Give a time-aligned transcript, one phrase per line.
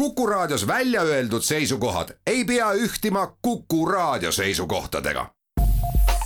[0.00, 5.26] Kuku Raadios välja öeldud seisukohad ei pea ühtima Kuku Raadio seisukohtadega.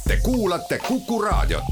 [0.09, 1.65] Te kuulate Kuku Raadiot.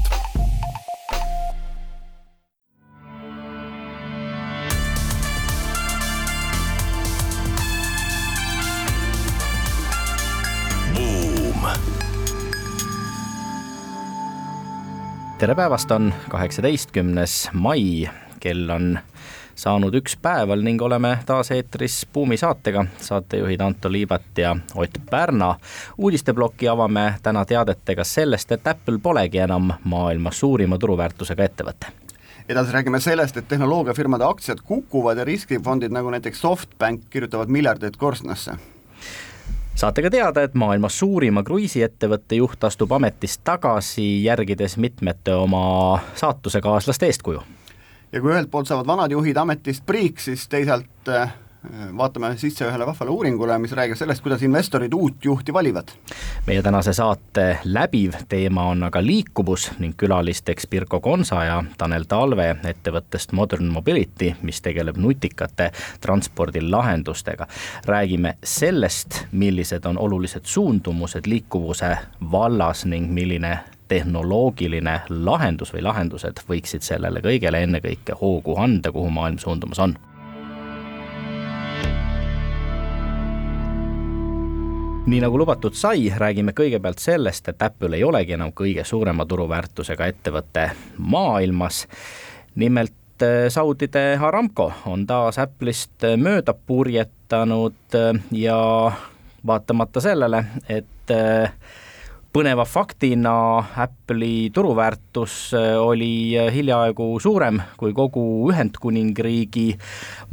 [15.39, 18.09] tere päevast, on kaheksateistkümnes mai,
[18.39, 18.99] kell on
[19.55, 22.85] saanud üks päeval ning oleme taas eetris Buumi saatega.
[22.97, 25.55] saatejuhid Anto Liivat ja Ott Pärna.
[25.97, 31.87] uudisteploki avame täna teadetega sellest, et Apple polegi enam maailma suurima turuväärtusega ettevõte
[32.49, 38.57] edasi räägime sellest, et tehnoloogiafirmade aktsiad kukuvad ja riskifondid nagu näiteks SoftBank kirjutavad miljardeid korstnasse
[39.75, 47.05] saate ka teada, et maailma suurima kruiisiettevõtte juht astub ametist tagasi, järgides mitmete oma saatusekaaslaste
[47.05, 47.41] eeskuju
[48.13, 51.33] ja kui ühelt poolt saavad vanad juhid ametist priiks, siis teisalt äh,
[51.97, 55.91] vaatame sisse ühele vahvale uuringule, mis räägib sellest, kuidas investorid uut juhti valivad.
[56.47, 62.55] meie tänase saate läbiv teema on aga liikuvus ning külalisteks Pirko Konsa ja Tanel Talve
[62.63, 65.71] ettevõttest Modern Mobility, mis tegeleb nutikate
[66.01, 67.47] transpordilahendustega.
[67.85, 71.97] räägime sellest, millised on olulised suundumused liikuvuse
[72.31, 73.59] vallas ning milline
[73.93, 79.93] tehnoloogiline lahendus või lahendused võiksid sellele kõigele ennekõike hoogu anda, kuhu maailm suundumas on
[85.05, 90.07] nii nagu lubatud sai, räägime kõigepealt sellest, et Apple ei olegi enam kõige suurema turuväärtusega
[90.09, 91.87] ettevõte maailmas.
[92.55, 98.57] nimelt eh, Saudide Aramco on taas Apple'ist mööda purjetanud eh, ja
[99.45, 101.11] vaatamata sellele, et
[102.33, 103.33] põneva faktina
[103.83, 109.67] Apple'i turuväärtus äh, oli äh, hiljaaegu suurem kui kogu Ühendkuningriigi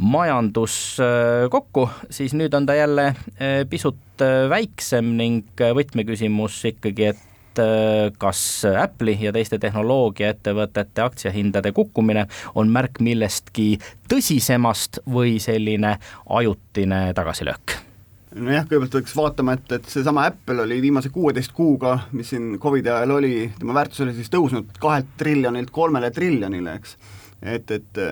[0.01, 3.11] majandus äh, kokku, siis nüüd on ta jälle
[3.71, 7.61] pisut väiksem ning võtmeküsimus ikkagi, et
[8.21, 13.75] kas Apple'i ja teiste tehnoloogiaettevõtete aktsiahindade kukkumine on märk millestki
[14.09, 15.97] tõsisemast või selline
[16.41, 17.90] ajutine tagasilöök
[18.35, 22.93] nojah, kõigepealt peaks vaatama, et, et seesama Apple oli viimase kuueteist kuuga, mis siin Covidi
[22.93, 26.95] ajal oli, tema väärtus oli siis tõusnud kahelt triljonilt kolmele triljonile, eks.
[27.43, 28.05] et, et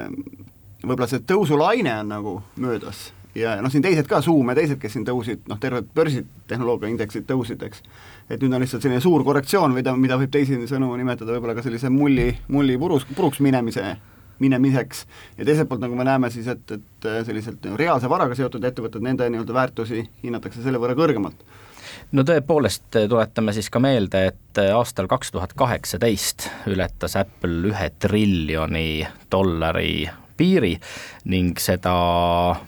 [0.82, 3.08] võib-olla see tõusulaine on nagu möödas
[3.38, 7.26] ja noh, siin teised ka, Zoom ja teised, kes siin tõusid, noh, terved börsitehnoloogia indeksid
[7.28, 7.82] tõusid, eks.
[8.28, 11.90] et nüüd on lihtsalt selline suur korrektsioon, mida, mida võib teisisõnu nimetada võib-olla ka sellise
[11.92, 13.92] mulli, mulli purus, puruks minemise
[14.38, 15.04] minemiseks
[15.38, 19.04] ja teiselt poolt, nagu me näeme siis, et, et äh, selliselt reaalse varaga seotud ettevõtted,
[19.04, 21.42] nende nii-öelda väärtusi hinnatakse selle võrra kõrgemalt.
[22.12, 29.04] No tõepoolest, tuletame siis ka meelde, et aastal kaks tuhat kaheksateist ületas Apple ühe triljoni
[29.32, 30.74] dollari piiri
[31.28, 31.94] ning seda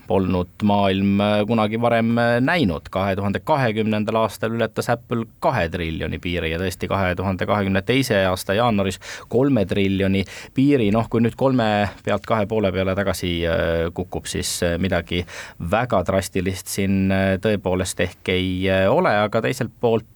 [0.08, 2.14] polnud maailm kunagi varem
[2.44, 2.90] näinud.
[2.90, 8.24] kahe tuhande kahekümnendal aastal ületas Apple kahe triljoni piiri ja tõesti kahe tuhande kahekümne teise
[8.26, 11.68] aasta jaanuaris kolme triljoni piiri, noh kui nüüd kolme
[12.04, 15.22] pealt kahe poole peale tagasi äh, kukub, siis äh, midagi
[15.70, 20.06] väga drastilist siin äh, tõepoolest ehk ei ole, aga teiselt poolt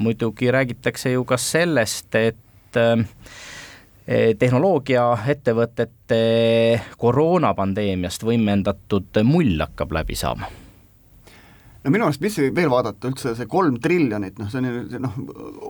[0.00, 2.78] muidugi räägitakse ju ka sellest, et
[4.10, 6.18] tehnoloogiaettevõtete
[6.98, 10.50] koroonapandeemiast võimendatud mull hakkab läbi saama
[11.84, 15.18] no minu arust, mis veel vaadata üldse, see kolm triljonit, noh, see on noh,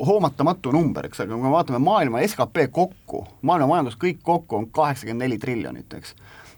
[0.09, 4.71] hoomatamatu number, eks, aga kui me vaatame maailma skp kokku, maailma majandus kõik kokku on
[4.75, 6.17] kaheksakümmend neli triljonit, eks.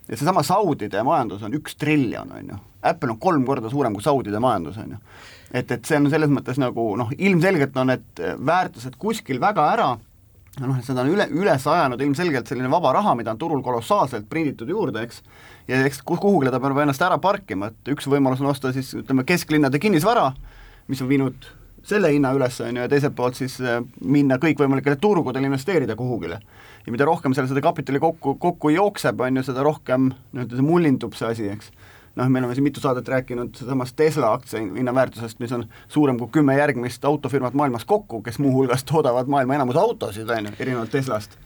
[0.09, 2.61] ja seesama Saudide majandus on üks triljon, on ju.
[2.83, 5.03] Apple on kolm korda suurem kui Saudide majandus, on ju.
[5.53, 9.93] et, et see on selles mõttes nagu noh, ilmselgelt on need väärtused kuskil väga ära
[10.61, 14.69] noh, seda on üle, üles ajanud ilmselgelt selline vaba raha, mida on turul kolossaalselt prinditud
[14.69, 15.23] juurde, eks,
[15.71, 19.25] ja eks kuhugile ta peab ennast ära parkima, et üks võimalus on osta siis ütleme,
[19.29, 20.31] kesklinnade kinnisvara,
[20.93, 21.49] mis on viinud
[21.89, 26.39] selle hinna üles, on ju, ja teiselt poolt siis äh, minna kõikvõimalikele turgudele investeerida kuhugile.
[26.87, 30.67] ja mida rohkem seal seda kapitali kokku, kokku jookseb, on ju, seda rohkem nii-öelda see
[30.67, 31.73] mullindub see asi, eks
[32.17, 36.29] noh, me oleme siin mitu saadet rääkinud samast Tesla aktsia hinnaväärtusest, mis on suurem kui
[36.33, 41.39] kümme järgmist autofirmat maailmas kokku, kes muuhulgas toodavad maailma enamus autosid, on ju, erinevalt Teslast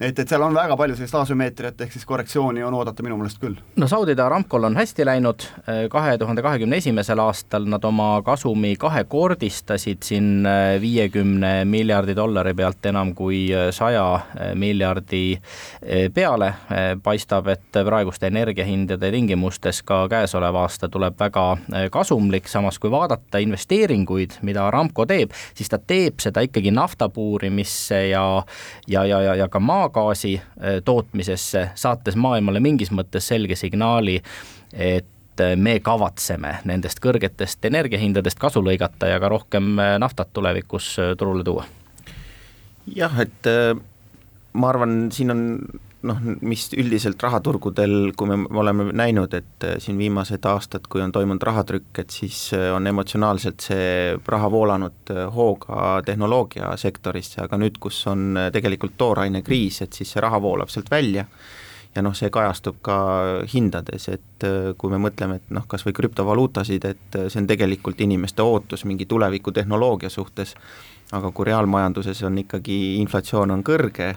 [0.00, 3.40] et, et seal on väga palju sellist asümmeetriat ehk siis korrektsiooni on oodata minu meelest
[3.42, 3.56] küll.
[3.76, 5.46] no Saudi Aramcol on hästi läinud,
[5.90, 12.86] kahe tuhande kahekümne esimesel aastal nad oma kasumi kahekordistasid siin äh, viiekümne miljardi dollari pealt
[12.86, 15.40] enam kui äh, saja äh, miljardi
[16.14, 16.52] peale.
[17.02, 21.44] paistab, et praeguste energiahindade tingimustes ka käesolev aasta tuleb väga
[21.92, 28.00] kasumlik, samas kui vaadata investeeringuid, mida Aramco teeb, siis ta teeb seda ikkagi nafta puurimisse
[28.10, 28.24] ja,
[28.88, 30.40] ja, ja, ja, ja ka maa maagaasi
[30.84, 34.20] tootmisesse, saates maailmale mingis mõttes selge signaali,
[34.72, 41.66] et me kavatseme nendest kõrgetest energiahindadest kasu lõigata ja ka rohkem naftat tulevikus turule tuua?
[42.96, 43.50] jah, et
[44.52, 45.42] ma arvan, siin on
[46.06, 51.12] noh, mis üldiselt rahaturgudel, kui me oleme näinud, et äh, siin viimased aastad, kui on
[51.14, 57.78] toimunud rahatrükk, et siis äh, on emotsionaalselt see raha voolanud äh, hooga tehnoloogiasektorisse, aga nüüd,
[57.82, 61.26] kus on tegelikult toorainekriis, et siis see raha voolab sealt välja
[61.96, 62.96] ja noh, see kajastub ka
[63.48, 64.44] hindades, et
[64.76, 69.06] kui me mõtleme, et noh, kas või krüptovaluutasid, et see on tegelikult inimeste ootus mingi
[69.08, 70.52] tulevikutehnoloogia suhtes
[71.14, 74.08] aga kui reaalmajanduses on ikkagi, inflatsioon on kõrge,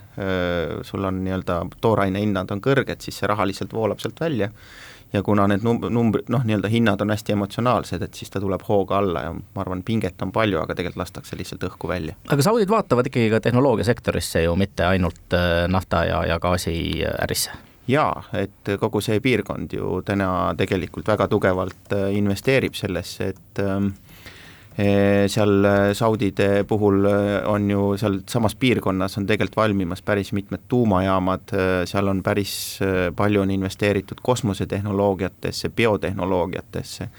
[0.88, 4.50] sul on nii-öelda tooraine hinnad on kõrged, siis see raha lihtsalt voolab sealt välja
[5.14, 8.62] ja kuna need num-, numbrid, noh, nii-öelda hinnad on hästi emotsionaalsed, et siis ta tuleb
[8.68, 12.18] hooga alla ja ma arvan, pinget on palju, aga tegelikult lastakse lihtsalt õhku välja.
[12.30, 15.38] aga saudid vaatavad ikkagi ka tehnoloogiasektorisse ju, mitte ainult
[15.68, 17.58] nafta ja, ja gaasiärisse?
[17.90, 23.64] jaa, et kogu see piirkond ju täna tegelikult väga tugevalt investeerib sellesse, et
[25.28, 31.52] seal eh, Saudide puhul eh, on ju sealsamas piirkonnas on tegelikult valmimas päris mitmed tuumajaamad,
[31.90, 32.54] seal on päris
[33.16, 37.10] palju on investeeritud kosmosetehnoloogiatesse, biotehnoloogiatesse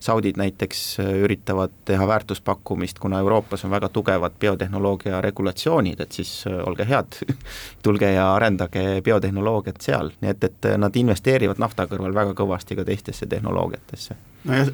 [0.00, 6.84] Saudid näiteks üritavad teha väärtuspakkumist, kuna Euroopas on väga tugevad biotehnoloogia regulatsioonid, et siis olge
[6.88, 7.20] head
[7.84, 12.84] tulge ja arendage biotehnoloogiat seal, nii et, et nad investeerivad nafta kõrval väga kõvasti ka
[12.84, 14.16] teistesse tehnoloogiatesse.
[14.46, 14.66] No ja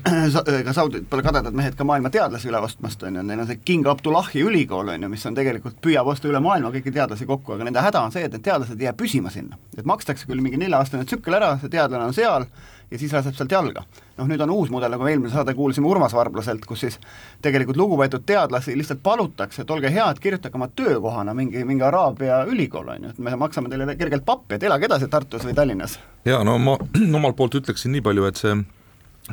[0.59, 3.63] ega Saudid pole kadedad mehed ka maailma teadlasi üle ostmast, on ju, neil on see
[3.65, 7.55] King Abdullahi ülikool, on ju, mis on tegelikult, püüab osta üle maailma kõiki teadlasi kokku,
[7.55, 9.57] aga nende häda on see, et need teadlased ei jää püsima sinna.
[9.79, 12.47] et makstakse küll mingi nelja-aastane tsükkel ära, see teadlane on seal
[12.93, 13.85] ja siis laseb sealt jalga.
[14.19, 16.99] noh, nüüd on uus mudel, nagu eelmine saade kuulsime Urmas Varblaselt, kus siis
[17.43, 22.93] tegelikult lugupeetud teadlasi lihtsalt palutakse, et olge head, kirjutage oma töökohana mingi, mingi Araabia ülikool,
[22.93, 25.99] on ju, et me maksame teile kergelt pappi, et elage edasi Tartus või Tallinnas.
[26.29, 26.77] jaa, no ma
[27.21, 28.57] omalt poolt ütleksin nii palju, et see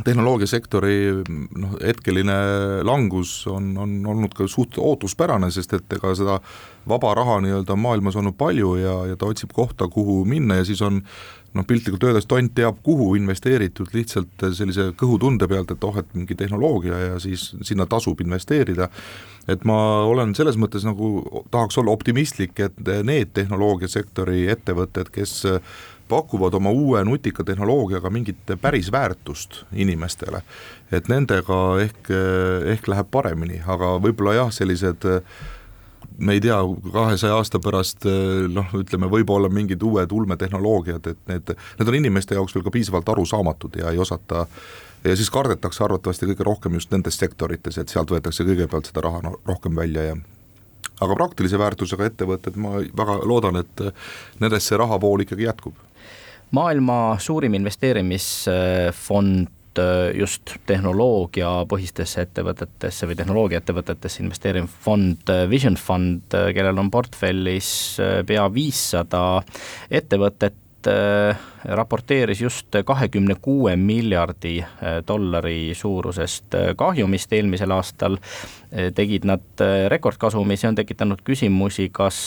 [0.05, 0.97] tehnoloogiasektori
[1.57, 2.35] noh, hetkeline
[2.85, 6.37] langus on, on olnud ka suht ootuspärane, sest et ega seda
[6.89, 10.81] vaba raha nii-öelda maailmas olnud palju ja, ja ta otsib kohta, kuhu minna ja siis
[10.85, 16.13] on noh, piltlikult öeldes tont teab, kuhu investeeritud lihtsalt sellise kõhutunde pealt, et oh, et
[16.13, 18.89] mingi tehnoloogia ja siis sinna tasub investeerida.
[19.49, 25.47] et ma olen selles mõttes nagu, tahaks olla optimistlik, et need tehnoloogiasektori ettevõtted, kes
[26.09, 30.41] pakuvad oma uue nutika tehnoloogiaga mingit päris väärtust inimestele.
[30.91, 32.09] et nendega ehk,
[32.65, 35.05] ehk läheb paremini, aga võib-olla jah, sellised
[36.17, 36.57] me ei tea,
[36.93, 38.07] kahesaja aasta pärast
[38.49, 43.09] noh, ütleme võib-olla mingid uued ulmetehnoloogiad, et need, need on inimeste jaoks veel ka piisavalt
[43.13, 44.47] arusaamatud ja ei osata
[45.03, 49.35] ja siis kardetakse arvatavasti kõige rohkem just nendes sektorites, et sealt võetakse kõigepealt seda raha
[49.47, 50.17] rohkem välja ja
[50.99, 53.85] aga praktilise väärtusega ettevõtted, ma väga loodan, et
[54.41, 55.77] nendesse rahavool ikkagi jätkub
[56.55, 59.47] maailma suurim investeerimisfond
[59.79, 67.69] äh, just tehnoloogiapõhistesse ettevõtetesse või tehnoloogiaettevõtetesse investeeriv fond äh, Vision Fund, äh, kellel on portfellis
[68.27, 69.23] pea viissada
[69.89, 70.55] ettevõtet,
[71.65, 74.69] raporteeris just kahekümne kuue miljardi äh,
[75.07, 78.17] dollari suurusest äh, kahjumist eelmisel aastal.
[78.95, 82.19] tegid nad rekordkasumi, see on tekitanud küsimusi, kas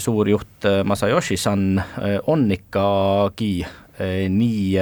[0.00, 1.82] suurjuht Masayoshi Son
[2.32, 3.66] on ikkagi
[4.32, 4.80] nii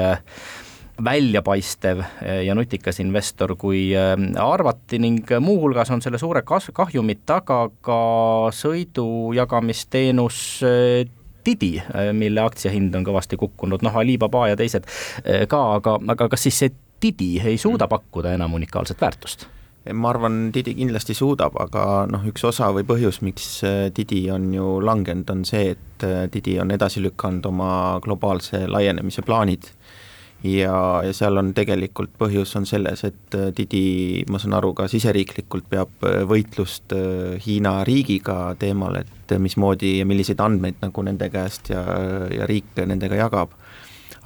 [1.05, 2.05] väljapaistev
[2.47, 3.91] ja nutikas investor, kui
[4.39, 8.01] arvati ning muuhulgas on selle suure kas-, kahjumi taga ka
[8.55, 10.63] sõidujagamisteenus
[11.47, 11.75] Didi,
[12.17, 16.61] mille aktsiahind on kõvasti kukkunud, noh, Alibaba ja teised äh, ka, aga, aga kas siis
[16.65, 17.95] see Didi ei suuda mm.
[17.95, 19.49] pakkuda enam unikaalset väärtust?
[19.97, 24.51] ma arvan, Didi kindlasti suudab, aga noh, üks osa või põhjus, miks äh, Didi on
[24.55, 27.73] ju langenud, on see, et Didi on edasi lükanud oma
[28.05, 29.71] globaalse laienemise plaanid
[30.43, 34.89] ja, ja seal on tegelikult põhjus on selles, et äh, Didi, ma saan aru, ka
[34.91, 41.31] siseriiklikult peab äh, võitlust äh, Hiina riigiga teemal, et mismoodi ja milliseid andmeid nagu nende
[41.31, 41.85] käest ja,
[42.33, 43.55] ja riik nendega jagab.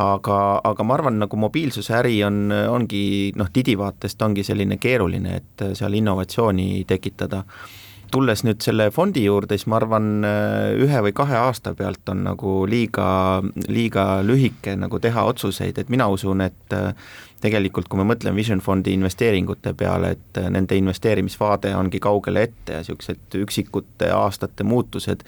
[0.00, 5.36] Aga, aga ma arvan, nagu mobiilsuse äri on, ongi noh, Didi vaatest ongi selline keeruline,
[5.38, 7.44] et seal innovatsiooni tekitada
[8.14, 12.22] tulles nüüd selle fondi juurde, siis ma arvan, äh, ühe või kahe aasta pealt on
[12.28, 13.06] nagu liiga,
[13.68, 16.92] liiga lühike nagu teha otsuseid, et mina usun, et äh,
[17.44, 22.78] tegelikult kui me mõtleme Vision Fondi investeeringute peale, et äh, nende investeerimisvaade ongi kaugele ette
[22.78, 25.26] ja niisugused üksikute aastate muutused,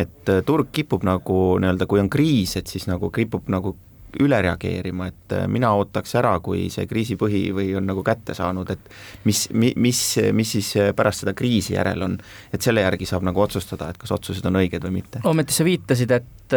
[0.00, 3.74] et turg kipub nagu nii-öelda, kui on kriis, et siis nagu kipub nagu
[4.20, 8.70] üle reageerima, et äh, mina ootaks ära, kui see kriisipõhi või on nagu kätte saanud,
[8.74, 8.92] et
[9.28, 10.02] mis, mis,
[10.32, 12.18] mis siis pärast seda kriisi järel on,
[12.52, 15.22] et selle järgi saab nagu otsustada, et kas otsused on õiged või mitte.
[15.28, 16.56] ometi sa viitasid, et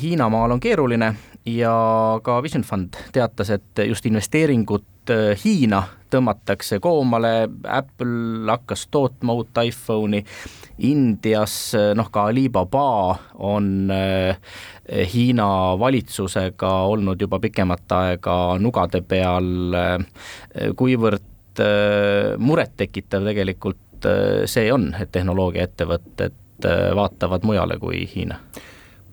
[0.00, 1.12] Hiinamaal on keeruline
[1.46, 1.74] ja
[2.22, 5.12] ka Vision Fund teatas, et just investeeringud
[5.44, 10.22] Hiina tõmmatakse koomale, Apple hakkas tootma uut iPhone'i,
[10.88, 11.56] Indias
[11.98, 14.38] noh, ka Alibaba on äh,
[15.12, 15.48] Hiina
[15.78, 23.76] valitsusega olnud juba pikemat aega nugade peal, äh, kuivõrd äh, murettekitav tegelikult
[24.46, 28.36] see on, et tehnoloogiaettevõtted vaatavad mujale kui Hiina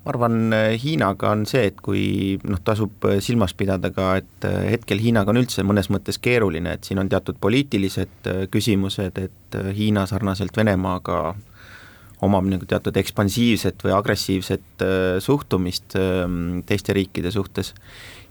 [0.05, 5.33] ma arvan, Hiinaga on see, et kui noh, tasub silmas pidada ka, et hetkel Hiinaga
[5.33, 11.33] on üldse mõnes mõttes keeruline, et siin on teatud poliitilised küsimused, et Hiina sarnaselt Venemaaga
[12.23, 17.73] omab nagu teatud ekspansiivset või agressiivset äh, suhtumist ähm, teiste riikide suhtes.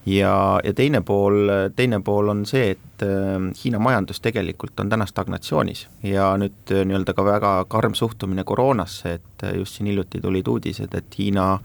[0.06, 5.06] Ja, ja teine pool, teine pool on see, et ähm, Hiina majandus tegelikult on täna
[5.06, 10.20] stagnatsioonis ja nüüd äh, nii-öelda ka väga karm suhtumine koroonasse, et äh, just siin hiljuti
[10.20, 11.61] tulid uudised, et Hiina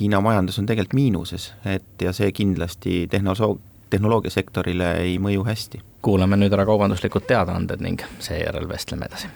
[0.00, 5.82] Hiina majandus on tegelikult miinuses, et ja see kindlasti tehnoloog-, tehnoloogiasektorile ei mõju hästi.
[6.02, 9.28] kuulame nüüd ära kaubanduslikud teadaanded ning seejärel vestleme edasi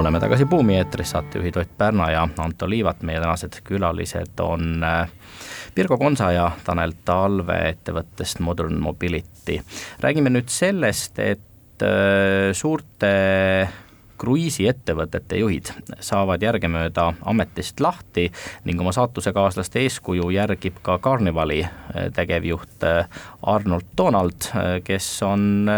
[0.00, 5.10] oleme tagasi Buumi eetris, saatejuhid Ott Pärna ja Anto Liivat, meie tänased külalised on äh,
[5.74, 9.60] Pirko Konsa ja Tanel Talve ettevõttest Modern Mobility.
[10.00, 13.10] räägime nüüd sellest, et äh, suurte
[14.20, 15.68] kruiisiettevõtete juhid
[16.00, 18.26] saavad järgemööda ametist lahti
[18.64, 22.88] ning oma saatusekaaslaste eeskuju järgib ka Carnivali äh, tegevjuht
[23.42, 24.48] Arnold Donald,
[24.84, 25.68] kes on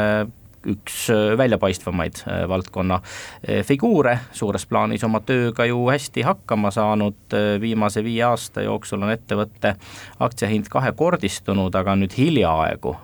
[0.67, 7.37] üks äh, väljapaistvamaid äh, valdkonna äh, figuure, suures plaanis oma tööga ju hästi hakkama saanud,
[7.61, 9.75] viimase viie aasta jooksul on ettevõtte
[10.23, 12.95] aktsiahind kahekordistunud, aga nüüd hiljaaegu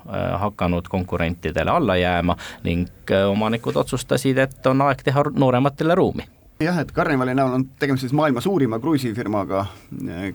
[0.43, 6.27] hakanud konkurentidele alla jääma ning omanikud otsustasid, et on aeg teha noorematele ruumi.
[6.62, 9.67] Jah, et Carnivali näol on tegemist siis maailma suurima kruiisifirmaga,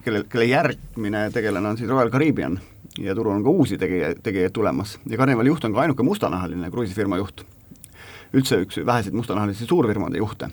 [0.06, 2.60] kelle, kelle järgmine tegelane on siis Royal Caribbean
[3.00, 6.71] ja turul on ka uusi tegija, tegijaid tulemas ja Carnivali juht on ka ainuke mustanahaline
[6.71, 7.45] kruiisifirma juht.
[8.33, 10.50] üldse üks väheseid mustanahalisi suurfirmade juhte.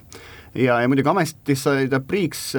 [0.54, 2.54] ja, ja muidugi ametist sai ta priiks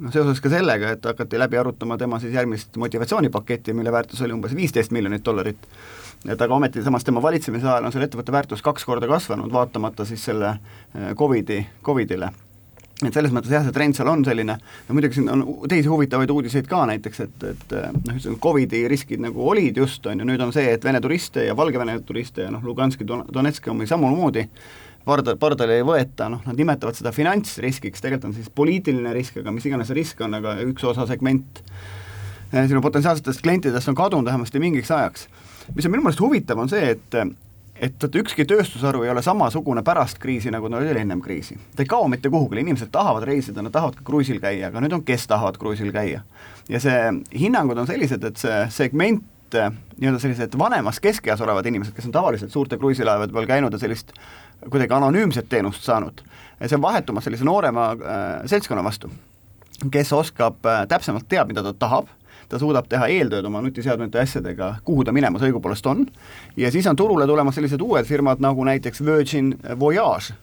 [0.00, 4.36] noh, seoses ka sellega, et hakati läbi arutama tema siis järgmist motivatsioonipaketti, mille väärtus oli
[4.36, 5.68] umbes viisteist miljonit dollarit,
[6.28, 10.04] et aga ometi samas tema valitsemise ajal on selle ettevõtte väärtus kaks korda kasvanud, vaatamata
[10.04, 10.54] siis selle
[10.94, 12.32] eh, Covidi, Covidile
[13.08, 14.56] et selles mõttes jah, see trend seal on selline,
[14.88, 19.22] no muidugi siin on teisi huvitavaid uudiseid ka näiteks, et, et noh, ütleme Covidi riskid
[19.24, 22.52] nagu olid just, on ju, nüüd on see, et Vene turiste ja Valgevene turiste ja
[22.52, 24.46] noh, Luganski, Donetski omi samamoodi.
[25.00, 29.54] Parda, pardale ei võeta, noh, nad nimetavad seda finantsriskiks, tegelikult on siis poliitiline risk, aga
[29.54, 31.62] mis iganes see risk on, aga üks osa segment
[32.52, 35.24] eh, sinu potentsiaalsetest klientidest on kadunud vähemasti mingiks ajaks.
[35.72, 37.16] mis on minu meelest huvitav, on see, et
[37.80, 41.56] et vot ükski tööstusharu ei ole samasugune pärast kriisi, nagu ta oli ennem kriisi.
[41.76, 44.96] ta ei kao mitte kuhugile, inimesed tahavad reisida, nad tahavad ka kruiisil käia, aga nüüd
[44.98, 46.22] on, kes tahavad kruiisil käia.
[46.68, 47.00] ja see,
[47.38, 52.52] hinnangud on sellised, et see segment nii-öelda sellised vanemas keskeas olevad inimesed, kes on tavaliselt
[52.52, 54.12] suurte kruiisilaevade peal käinud ja sellist
[54.68, 56.20] kuidagi anonüümset teenust saanud,
[56.66, 59.10] see on vahetumas sellise noorema äh, seltskonna vastu,
[59.90, 62.12] kes oskab äh,, täpsemalt teab, mida ta tahab
[62.50, 66.04] ta suudab teha eeltööd oma nutiseadmete asjadega, kuhu ta minemas õigupoolest on,
[66.58, 70.34] ja siis on turule tulemas sellised uued firmad nagu näiteks Virgin Voyage,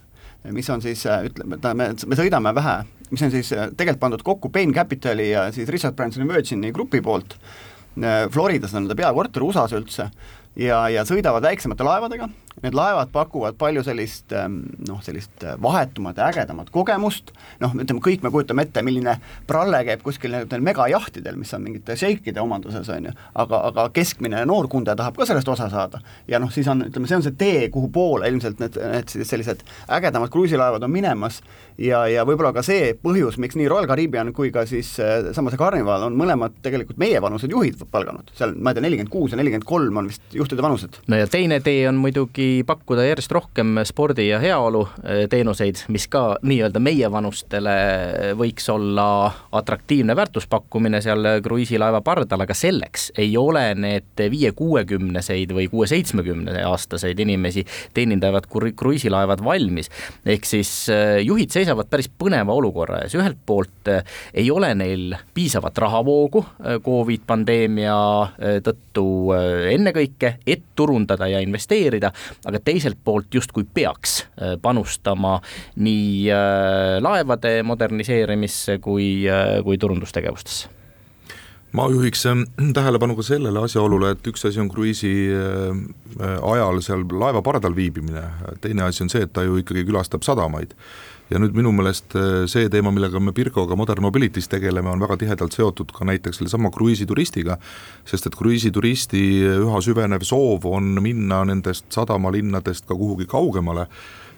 [0.56, 2.78] mis on siis, ütleme, me, me sõidame vähe,
[3.12, 7.36] mis on siis tegelikult pandud kokku Bain Capitali ja siis Richard Bransoni Virgini grupi poolt,
[8.32, 10.12] Floridas on nende peakorter, USA-s üldse,
[10.56, 12.30] ja, ja sõidavad väiksemate laevadega,
[12.64, 17.30] need laevad pakuvad palju sellist ähm, noh, sellist äh, vahetumat ja ägedamat kogemust,
[17.62, 19.18] noh, ütleme kõik me kujutame ette, milline
[19.50, 24.42] pralle käib kuskil nendel megajahtidel, mis on mingite šeikide omanduses, on ju, aga, aga keskmine
[24.50, 26.02] noorkunde tahab ka sellest osa saada.
[26.28, 29.62] ja noh, siis on, ütleme, see on see tee, kuhu poole ilmselt need, need sellised
[29.94, 31.42] ägedamad kruiisilaevad on minemas
[31.78, 35.54] ja, ja võib-olla ka see põhjus, miks nii Royal Caribbean kui ka siis äh, sama
[35.54, 39.40] see Carnival on mõlemad tegelikult meievanused juhid palganud, seal ma ei tea, nelikümmend kuus ja
[39.40, 41.02] nelikümmend kolm on vist juhtide vanused.
[41.06, 44.88] no ja teine tee on muidugi võimalusi pakkuda järjest rohkem spordi ja heaolu
[45.30, 47.75] teenuseid, mis ka nii-öelda meievanustele
[48.38, 56.63] võiks olla atraktiivne väärtuspakkumine seal kruiisilaeva pardal, aga selleks ei ole need viie-kuuekümneseid või kuue-seitsmekümne
[56.68, 59.89] aastaseid inimesi teenindavad kruiisilaevad valmis.
[60.25, 60.88] ehk siis
[61.24, 63.92] juhid seisavad päris põneva olukorra ees, ühelt poolt
[64.34, 66.46] ei ole neil piisavat rahavoogu
[66.84, 67.98] Covid pandeemia
[68.63, 69.08] tõttu
[69.72, 72.12] ennekõike, et turundada ja investeerida,
[72.46, 75.38] aga teiselt poolt justkui peaks äh, panustama
[75.75, 80.74] nii äh, laevade moderniseerimisse kui, äh, kui turundustegevustesse.
[81.75, 85.12] Ma juhiks ähm, tähelepanu ka sellele asjaolule, et üks asi on kruiisi
[86.17, 88.24] ajal seal laeva pardal viibimine,
[88.63, 90.74] teine asi on see, et ta ju ikkagi külastab sadamaid
[91.29, 95.17] ja nüüd minu meelest äh, see teema, millega me Pirkoga Modern Mobility's tegeleme, on väga
[95.24, 97.57] tihedalt seotud ka näiteks sellesama kruiisituristiga,
[98.07, 99.24] sest et kruiisituristi
[99.57, 103.88] üha süvenev soov on minna nendest sadamalinnadest ka kuhugi kaugemale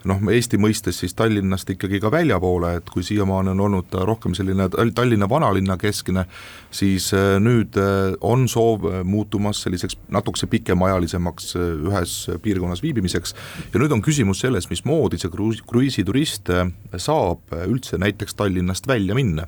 [0.09, 4.35] noh, Eesti mõistes siis Tallinnast ikkagi ka väljapoole, et kui siiamaani on olnud ta rohkem
[4.37, 6.25] selline Tallinna vanalinna keskne,
[6.71, 13.35] siis äh, nüüd äh, on soov äh, muutumas selliseks natukese pikemaajalisemaks ühes piirkonnas viibimiseks.
[13.73, 16.51] Ja nüüd on küsimus selles, mismoodi see kruiis, kruiisiturist
[16.97, 19.47] saab üldse näiteks Tallinnast välja minna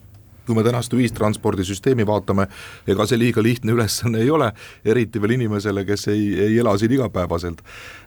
[0.52, 2.48] kui me tänast ühistranspordisüsteemi vaatame,
[2.90, 4.52] ega see liiga lihtne ülesanne ei ole,
[4.84, 7.64] eriti veel inimesele, kes ei, ei ela siin igapäevaselt.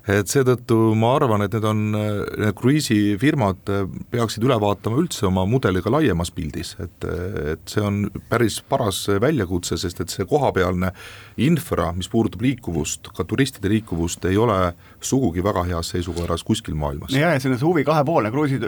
[0.08, 3.70] et seetõttu ma arvan, et need on, need kruiisifirmad
[4.12, 7.08] peaksid üle vaatama üldse oma mudeliga laiemas pildis, et,
[7.54, 10.92] et see on päris paras väljakutse, sest et see kohapealne
[11.40, 17.16] infra, mis puudutab liikuvust, ka turistide liikuvust, ei ole sugugi väga heas seisukorras kuskil maailmas.
[17.16, 18.60] ja, ja see huvi kahepoolne, kruiisi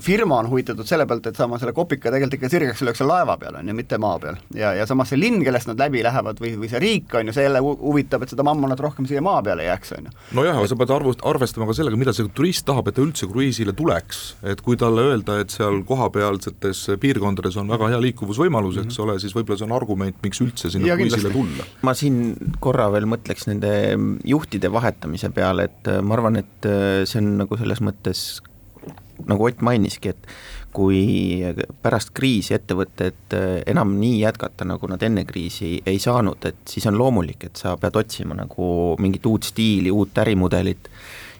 [0.00, 3.58] firma on huvitatud selle pealt, et saama selle kopika tegelikult ikka sirgeks lüüakse laeva peal,
[3.60, 4.38] on ju, mitte maa peal.
[4.56, 7.34] ja, ja samas see linn, kellest nad läbi lähevad või, või see riik, on ju,
[7.36, 10.14] see jälle huvitab, et seda mammonat rohkem siia maa peale jääks, on ju.
[10.38, 13.28] nojah, aga sa pead arvu-, arvestama ka sellega, mida see turist tahab, et ta üldse
[13.30, 14.22] kruiisile tuleks.
[14.54, 19.10] et kui talle öelda, et seal kohapealsetes piirkondades on väga hea liikuvusvõimalus, eks mm -hmm.
[19.10, 21.68] ole, siis võib-olla see on argument, miks üldse sinna kruiisile tulla.
[21.82, 23.72] ma siin korra veel mõtleks nende
[24.24, 26.72] juhtide vahetamise peale, et ma arvan, et
[27.04, 28.40] see on nagu selles mõttes
[29.26, 30.28] nagu Ott mainiski, et
[30.72, 31.42] kui
[31.82, 36.86] pärast kriisi ettevõtted eh, enam nii jätkata, nagu nad enne kriisi ei saanud, et siis
[36.88, 40.90] on loomulik, et sa pead otsima nagu mingit uut stiili, uut ärimudelit.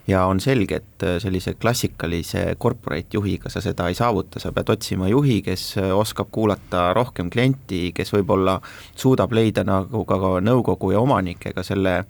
[0.06, 4.74] Ja on selge, et eh, sellise klassikalise corporate juhiga sa seda ei saavuta, sa pead
[4.74, 8.58] otsima juhi, kes eh, oskab kuulata rohkem klienti, kes võib-olla
[8.92, 12.00] suudab leida nagu ka nõukogu ja omanikega selle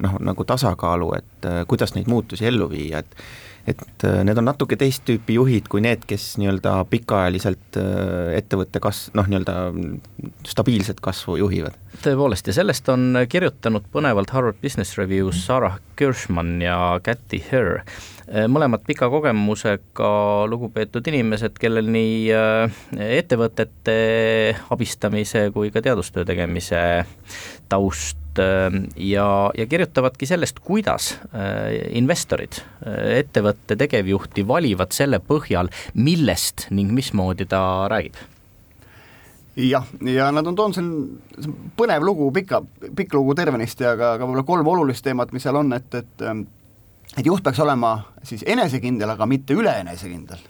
[0.00, 3.16] noh, nagu tasakaalu, et kuidas neid muutusi ellu viia, et
[3.66, 8.82] et äh, need on natuke teist tüüpi juhid kui need, kes nii-öelda pikaajaliselt äh, ettevõtte
[8.82, 9.54] kas-, noh, nii-öelda
[10.48, 11.76] stabiilset kasvu juhivad.
[12.02, 17.84] tõepoolest, ja sellest on kirjutanud põnevalt Harvard Business Review's Sarah Kirschman ja Cathy Herr,
[18.26, 20.10] äh, mõlemad pika kogemusega
[20.50, 22.32] lugupeetud inimesed, kellel nii
[23.20, 23.94] ettevõtete
[24.74, 26.82] abistamise kui ka teadustöö tegemise
[27.70, 29.26] taust ja,
[29.58, 37.48] ja kirjutavadki sellest, kuidas äh, investorid äh, ettevõtte tegevjuhti valivad selle põhjal, millest ning mismoodi
[37.50, 38.16] ta räägib.
[39.56, 42.62] Jah, ja nad on toonud siin põnev lugu, pika,
[42.96, 46.46] pikk lugu tervenisti, aga, aga võib-olla kolm olulist teemat, mis seal on, et, et ähm,
[47.16, 50.40] et juht peaks olema siis enesekindel, aga mitte üle enesekindel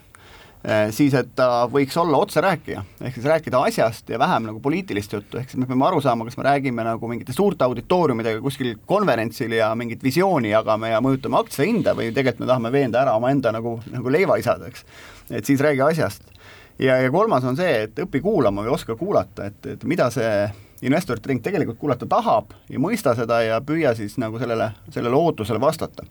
[0.94, 5.40] siis et ta võiks olla otserääkija, ehk siis rääkida asjast ja vähem nagu poliitilist juttu,
[5.40, 9.57] ehk siis me peame aru saama, kas me räägime nagu mingite suurte auditooriumidega kuskil konverentsil
[9.59, 13.81] ja mingit visiooni jagame ja mõjutame aktsiahinda või tegelikult me tahame veenda ära omaenda nagu,
[13.90, 14.85] nagu leivaisad, eks.
[15.31, 16.31] et siis räägi asjast.
[16.79, 20.46] ja, ja kolmas on see, et õpi kuulama või oska kuulata, et, et mida see
[20.83, 25.61] investorite ring tegelikult kuulata tahab ja mõista seda ja püüa siis nagu sellele, sellele ootusele
[25.61, 26.07] vastata.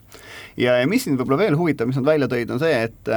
[0.56, 3.12] ja, ja mis siin võib-olla veel huvitav, mis nad välja tõid, on see, et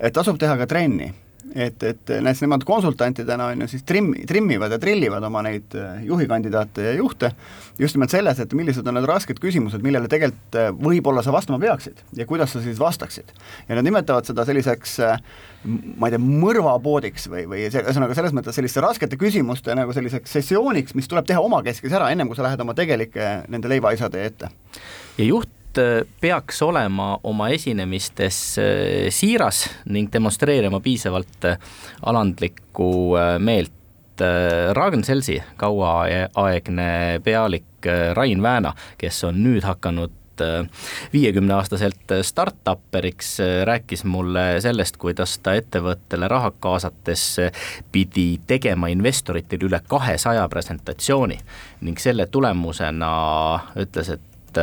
[0.00, 1.12] et tasub teha ka trenni.
[1.54, 6.02] et, et näiteks nemad konsultantidena on ju siis trimmi, trimmivad ja trillivad oma neid äh,
[6.04, 7.30] juhikandidaate ja juhte
[7.78, 11.60] just nimelt selles, et millised on need rasked küsimused, millele tegelikult äh, võib-olla sa vastama
[11.62, 13.30] peaksid ja kuidas sa siis vastaksid.
[13.68, 15.22] ja nad nimetavad seda selliseks äh,
[15.96, 20.98] ma ei tea, mõrvapoodiks või, või ühesõnaga selles mõttes selliste raskete küsimuste nagu selliseks sessiooniks,
[20.98, 24.50] mis tuleb teha omakeskis ära, ennem kui sa lähed oma tegelike nende leivaisade ette.
[25.16, 25.54] ja juht
[26.20, 28.66] peaks olema oma esinemistes äh,
[29.10, 31.58] siiras ning demonstreerima piisavalt äh,
[32.02, 32.92] alandlikku
[33.38, 33.72] meelt.
[34.72, 37.84] Ragn-Sellsi kauaaegne pealik
[38.16, 40.14] Rain Vääna, kes on nüüd hakanud
[41.12, 43.34] viiekümneaastaselt startupperiks,
[43.68, 47.26] rääkis mulle sellest, kuidas ta ettevõttele raha kaasates
[47.92, 51.36] pidi tegema investoritele üle kahesaja presentatsiooni
[51.84, 53.12] ning selle tulemusena
[53.84, 54.56] ütles, et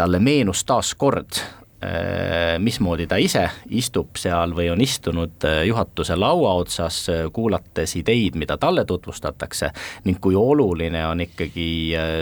[0.00, 1.42] talle meenus taas kord
[1.84, 7.94] Äh, mismoodi ta ise istub seal või on istunud äh, juhatuse laua otsas, äh, kuulates
[7.96, 9.70] ideid, mida talle tutvustatakse,
[10.04, 11.70] ning kui oluline on ikkagi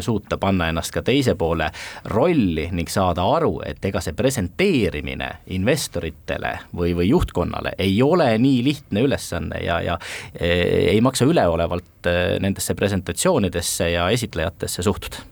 [0.06, 1.72] suuta panna ennast ka teise poole
[2.14, 8.60] rolli ning saada aru, et ega see presenteerimine investoritele või, või juhtkonnale ei ole nii
[8.62, 9.98] lihtne ülesanne ja, ja
[10.38, 12.06] ei maksa üleolevalt
[12.38, 15.26] nendesse presentatsioonidesse ja esitlejatesse suhtuda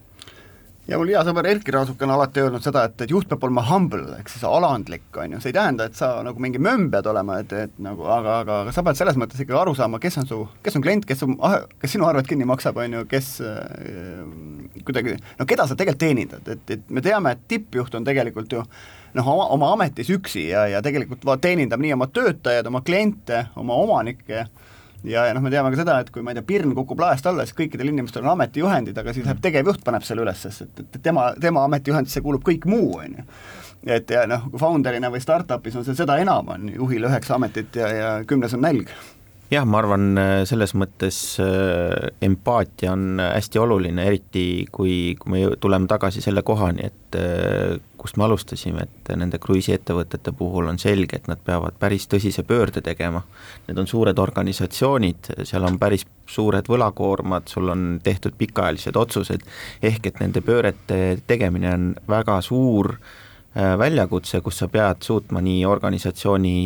[0.86, 3.64] ja mul hea sõber Erkki Raasuk on alati öelnud seda, et, et juht peab olema
[3.68, 7.08] humble, ehk siis alandlik, on ju, see ei tähenda, et sa nagu mingi mömm pead
[7.10, 10.20] olema, et, et nagu aga, aga, aga sa pead selles mõttes ikkagi aru saama, kes
[10.22, 11.30] on su, kes on klient, kes su,
[11.82, 14.22] kes sinu arved kinni maksab, on ju, kes äh,
[14.86, 18.62] kuidagi, no keda sa tegelikult teenindad, et, et me teame, et tippjuht on tegelikult ju
[19.16, 23.78] noh, oma, oma ametis üksi ja, ja tegelikult teenindab nii oma töötajaid, oma kliente, oma
[23.82, 24.46] omanikke
[25.04, 27.26] ja, ja noh, me teame ka seda, et kui ma ei tea, pirn kukub laest
[27.28, 30.84] alla, siis kõikidel inimestel on ametijuhendid, aga siis läheb tegevjuht, paneb selle üles, sest et,
[30.86, 33.26] et tema, tema ametijuhendisse kuulub kõik muu, on ju.
[33.98, 37.92] et ja noh, founder'ina või startup'is on see seda enam, on juhil üheksa ametit ja,
[37.92, 38.90] ja kümnes on nälg
[39.50, 45.42] jah, ma arvan, äh, selles mõttes äh, empaatia on hästi oluline, eriti kui, kui me
[45.60, 47.76] tuleme tagasi selle kohani, et äh,
[48.06, 52.78] kust me alustasime, et nende kruiisiettevõtete puhul on selge, et nad peavad päris tõsise pöörde
[52.86, 53.24] tegema.
[53.66, 59.42] Need on suured organisatsioonid, seal on päris suured võlakoormad, sul on tehtud pikaajalised otsused,
[59.82, 62.94] ehk et nende pöörete tegemine on väga suur
[63.56, 66.56] väljakutse, kus sa pead suutma nii organisatsiooni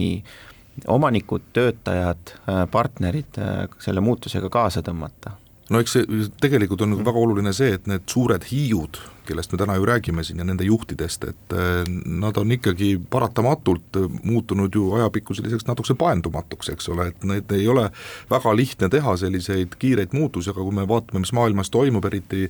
[0.91, 5.35] omanikud, töötajad, äh, partnerid äh, selle muutusega kaasa tõmmata
[5.71, 8.99] no eks see tegelikult on väga oluline see, et need suured hiiud,
[9.31, 13.99] kellest me täna ju räägime siin ja nende juhtidest, et eh, nad on ikkagi paratamatult
[14.27, 17.89] muutunud ju ajapikku selliseks natukese paendumatuks, eks ole, et need ei ole
[18.31, 22.49] väga lihtne teha selliseid kiireid muutusi, aga kui me vaatame, mis maailmas toimub, eriti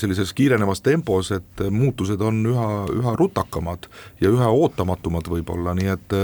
[0.00, 2.68] sellises kiirenevas tempos, et muutused on üha,
[3.00, 3.86] üha rutakamad
[4.20, 6.16] ja üha ootamatumad võib-olla, nii et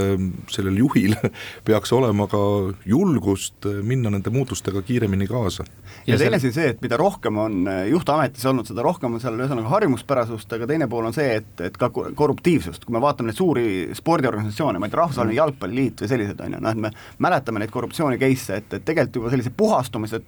[0.53, 1.15] sellel juhil
[1.67, 2.41] peaks olema ka
[2.85, 5.65] julgust minna nende muutustega kiiremini kaasa.
[6.07, 9.71] ja teine asi see, et mida rohkem on juhtametis olnud, seda rohkem on seal ühesõnaga
[9.77, 13.65] harjumuspärasust, aga teine pool on see, et, et ka korruptiivsust, kui me vaatame neid suuri
[13.97, 15.39] spordiorganisatsioone, ma ei tea, Rahvusvaheline mm.
[15.41, 16.91] Jalgpalliliit või sellised, on ju, noh et me
[17.23, 20.21] mäletame neid korruptsiooni case'e, et, et tegelikult juba sellise puhastumise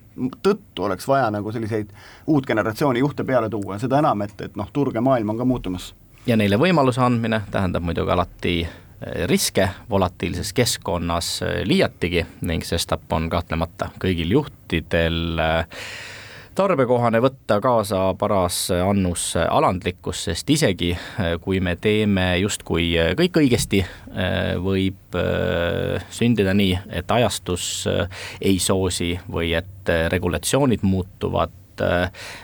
[0.45, 1.93] tõttu oleks vaja nagu selliseid
[2.27, 5.49] uut generatsiooni juhte peale tuua, seda enam, et, et noh, turg ja maailm on ka
[5.49, 5.93] muutumas.
[6.27, 13.12] ja neile võimaluse andmine tähendab muidugi alati eh, riske volatiilses keskkonnas eh, liiatigi ning sestap
[13.13, 15.83] on kahtlemata kõigil juhtidel äh,
[16.55, 23.41] tarbekohane võtta kaasa paras annus alandlikkus, sest isegi eh, kui me teeme justkui eh, kõik
[23.43, 25.17] õigesti, eh, võib
[26.13, 31.81] sündida nii, et ajastus ei soosi või et regulatsioonid muutuvad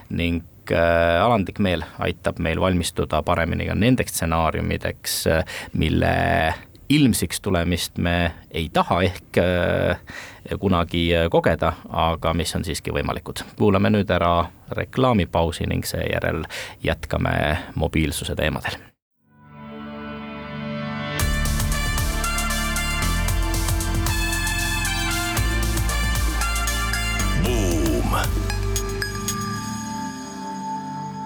[0.10, 5.20] ning alandlik meel aitab meil valmistuda paremini ka nendeks stsenaariumideks,
[5.78, 6.16] mille
[6.90, 9.40] ilmsiks tulemist me ei taha ehk
[10.60, 13.44] kunagi äh, kogeda, aga mis on siiski võimalikud.
[13.58, 16.44] kuulame nüüd ära reklaamipausi ning seejärel
[16.84, 18.95] jätkame mobiilsuse teemadel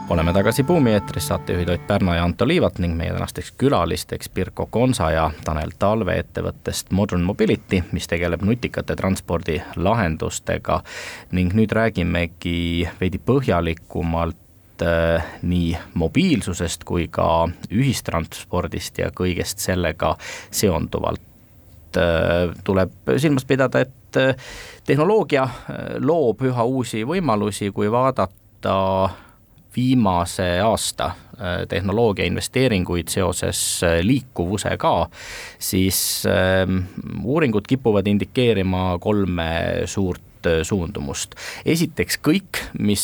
[0.10, 4.65] oleme tagasi Buumi eetris, saatejuhid Ott Pärna ja Anto Liivat ning meie tänasteks külalisteks Pirko
[4.65, 10.82] Konsa ja Tanel Talve ettevõttest Modern Mobility, mis tegeleb nutikate transpordilahendustega.
[11.32, 20.15] ning nüüd räägimegi veidi põhjalikumalt äh, nii mobiilsusest kui ka ühistranspordist ja kõigest sellega
[20.52, 24.36] seonduvalt äh, tuleb silmas pidada, et äh,
[24.86, 25.50] tehnoloogia
[26.00, 28.80] loob üha uusi võimalusi, kui vaadata
[29.76, 35.10] viimase aasta äh, tehnoloogia investeeringuid seoses äh, liikuvusega,
[35.60, 36.84] siis ähm,
[37.24, 39.50] uuringud kipuvad indikeerima kolme
[39.86, 41.36] suurt äh, suundumust.
[41.66, 43.04] esiteks kõik, mis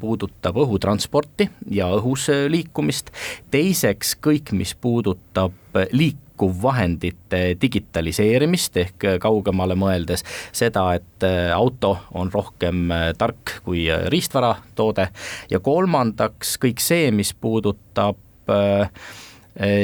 [0.00, 3.12] puudutab õhutransporti ja õhus liikumist,
[3.50, 12.30] teiseks kõik, mis puudutab liik-, liikuvvahendite digitaliseerimist ehk kaugemale mõeldes seda, et äh, auto on
[12.32, 15.08] rohkem äh, tark kui äh, riistvaratoode
[15.50, 18.16] ja kolmandaks kõik see, mis puudutab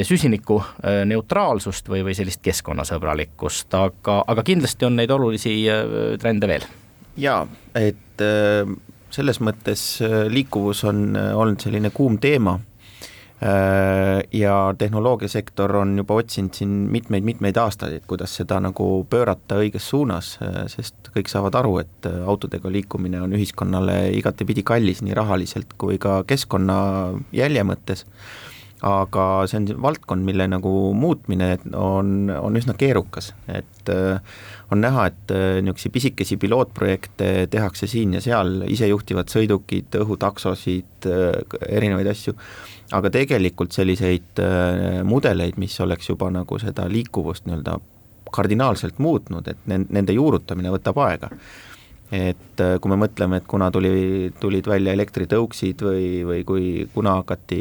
[0.07, 0.61] süsiniku
[1.09, 5.57] neutraalsust või, või sellist keskkonnasõbralikkust, aga, aga kindlasti on neid olulisi
[6.23, 6.67] trende veel.
[7.19, 7.41] jaa,
[7.75, 8.23] et
[9.11, 9.83] selles mõttes
[10.31, 12.55] liikuvus on olnud selline kuum teema
[14.33, 20.37] ja tehnoloogiasektor on juba otsinud siin mitmeid-mitmeid aastaid, et kuidas seda nagu pöörata õiges suunas,
[20.45, 25.75] äh, sest kõik saavad aru, et äh, autodega liikumine on ühiskonnale igatepidi kallis nii rahaliselt
[25.79, 28.07] kui ka keskkonnajälje mõttes.
[28.83, 34.19] aga see on valdkond, mille nagu muutmine on, on üsna keerukas, et äh,
[34.73, 41.09] on näha, et äh, niisuguseid pisikesi pilootprojekte tehakse siin ja seal, isejuhtivad sõidukid, õhutaksosid,
[41.69, 42.35] erinevaid asju,
[42.97, 44.41] aga tegelikult selliseid
[45.09, 47.79] mudeleid, mis oleks juba nagu seda liikuvust nii-öelda
[48.33, 51.31] kardinaalselt muutnud, et nende juurutamine võtab aega.
[52.13, 57.15] Et äh, kui me mõtleme, et kuna tuli, tulid välja elektritõuksid või, või kui, kuna
[57.23, 57.61] hakati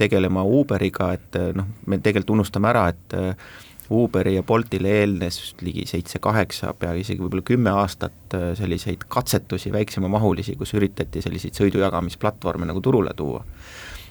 [0.00, 3.52] tegelema Uberiga, et äh, noh, me tegelikult unustame ära, et äh,
[3.90, 10.74] Uberi ja Boltile eelnes ligi seitse-kaheksa, peaaegu isegi võib-olla kümme aastat selliseid katsetusi, väiksemamahulisi, kus
[10.74, 13.44] üritati selliseid sõidujagamisplatvorme nagu turule tuua.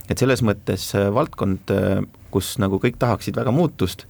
[0.10, 1.72] et selles mõttes valdkond,
[2.32, 4.06] kus nagu kõik tahaksid väga muutust,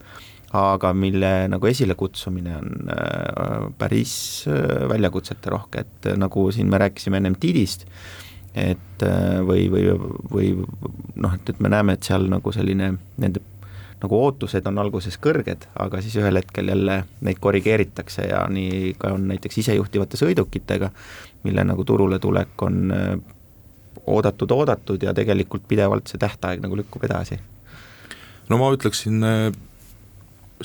[0.55, 4.13] aga mille nagu esilekutsumine on äh, päris
[4.47, 7.87] äh, väljakutseterohke, et äh, nagu siin me rääkisime ennem Tidist,
[8.55, 9.03] et
[9.43, 9.89] või, või,
[10.31, 10.51] või
[11.19, 13.41] noh, et, et me näeme, et seal nagu selline nende
[14.03, 19.13] nagu ootused on alguses kõrged, aga siis ühel hetkel jälle neid korrigeeritakse ja nii ka
[19.15, 20.91] on näiteks isejuhtivate sõidukitega,
[21.47, 22.91] mille nagu turule tulek on
[24.05, 27.39] oodatud, oodatud ja tegelikult pidevalt see tähtaeg nagu lükkub edasi.
[28.49, 29.23] no ma ütleksin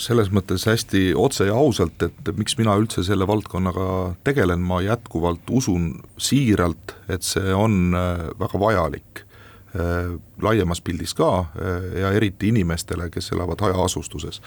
[0.01, 3.87] selles mõttes hästi otse ja ausalt, et miks mina üldse selle valdkonnaga
[4.25, 9.30] tegelen, ma jätkuvalt usun siiralt, et see on äh, väga vajalik äh,
[10.43, 14.41] laiemas pildis ka äh, ja eriti inimestele, kes elavad hajaasustuses.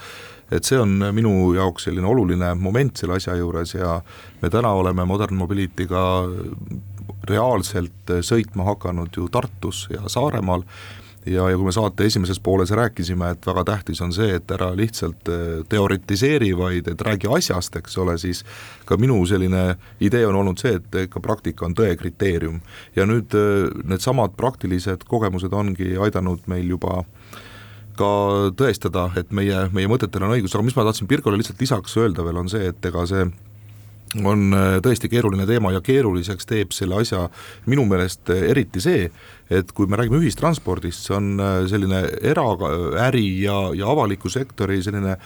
[0.51, 4.01] et see on minu jaoks selline oluline moment selle asja juures ja
[4.41, 6.03] me täna oleme Modern Mobility'ga
[7.29, 10.63] reaalselt sõitma hakanud ju Tartus ja Saaremaal
[11.25, 14.71] ja, ja kui me saate esimeses pooles rääkisime, et väga tähtis on see, et ära
[14.77, 18.43] lihtsalt äh, teoritiseeri, vaid et räägi asjast, eks ole, siis
[18.85, 22.61] ka minu selline idee on olnud see, et ikka praktika on tõe kriteerium.
[22.95, 27.03] ja nüüd äh, needsamad praktilised kogemused ongi aidanud meil juba
[27.97, 28.09] ka
[28.57, 32.25] tõestada, et meie, meie mõtetel on õigus, aga mis ma tahtsin Pirgole lihtsalt lisaks öelda
[32.25, 33.27] veel, on see, et ega see
[34.21, 37.27] on äh, tõesti keeruline teema ja keeruliseks teeb selle asja
[37.69, 39.07] minu meelest eriti see,
[39.53, 45.17] et kui me räägime ühistranspordist, see on äh, selline eraäri ja, ja avaliku sektori selline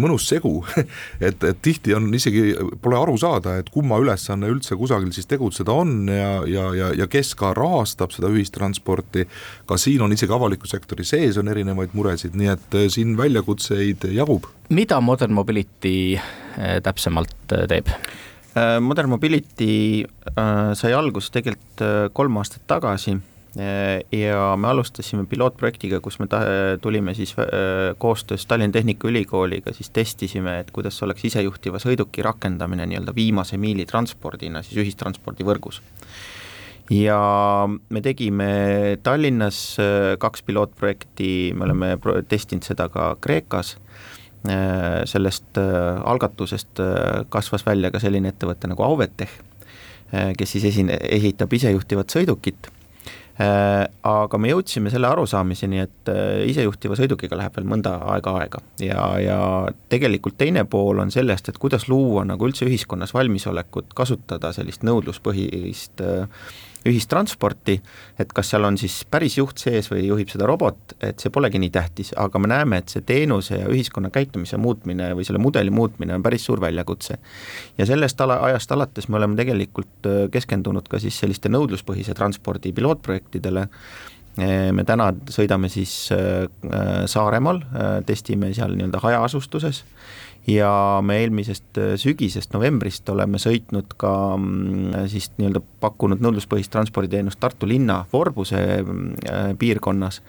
[0.00, 0.52] mõnus segu
[1.28, 5.74] et, et tihti on isegi, pole aru saada, et kumma ülesanne üldse kusagil siis tegutseda
[5.74, 9.26] on ja, ja, ja, ja kes ka rahastab seda ühistransporti,
[9.68, 14.08] ka siin on isegi avaliku sektori sees on erinevaid muresid, nii et äh, siin väljakutseid
[14.14, 14.48] jagub.
[14.68, 17.90] mida Modern Mobility äh, täpsemalt teeb?
[18.54, 20.04] Modern Mobility
[20.78, 21.82] sai alguse tegelikult
[22.14, 23.16] kolm aastat tagasi
[23.58, 26.42] Äh, ja me alustasime pilootprojektiga, kus me ta-,
[26.82, 33.14] tulime siis äh, koostöös Tallinna Tehnikaülikooliga, siis testisime, et kuidas oleks isejuhtiva sõiduki rakendamine nii-öelda
[33.14, 35.80] viimase miili transpordina siis ühistranspordivõrgus.
[36.90, 37.20] ja
[37.68, 41.94] me tegime Tallinnas äh, kaks pilootprojekti, me oleme
[42.28, 43.76] testinud seda ka Kreekas,
[45.08, 46.80] sellest algatusest
[47.32, 49.30] kasvas välja ka selline ettevõte nagu Auvetech,
[50.36, 52.68] kes siis esine-, ehitab isejuhtivat sõidukit.
[53.34, 58.60] Äh, aga me jõudsime selle arusaamiseni, et äh, isejuhtiva sõidukiga läheb veel mõnda aega aega.
[58.78, 59.38] Ja, ja
[59.90, 66.04] tegelikult teine pool on sellest, et kuidas luua nagu üldse ühiskonnas valmisolekut kasutada sellist nõudluspõhist
[66.06, 66.46] äh,
[66.88, 67.78] ühistransporti,
[68.20, 71.60] et kas seal on siis päris juht sees või juhib seda robot, et see polegi
[71.62, 75.72] nii tähtis, aga me näeme, et see teenuse ja ühiskonna käitumise muutmine või selle mudeli
[75.74, 77.18] muutmine on päris suur väljakutse.
[77.78, 82.72] ja sellest ala, ajast alates me oleme tegelikult äh, keskendunud ka siis selliste nõudluspõhise transpordi
[82.76, 83.68] pilootprojektidele,
[84.38, 86.44] äh, me täna sõidame siis äh,
[87.10, 87.62] Saaremaal,
[88.06, 89.84] testime seal nii-öelda hajaasustuses
[90.46, 97.40] ja me eelmisest äh, sügisest, novembrist oleme sõitnud ka mm, siis nii-öelda pakkunud nõudluspõhist transporditeenust
[97.40, 100.20] Tartu linna Vorbuse äh, piirkonnas,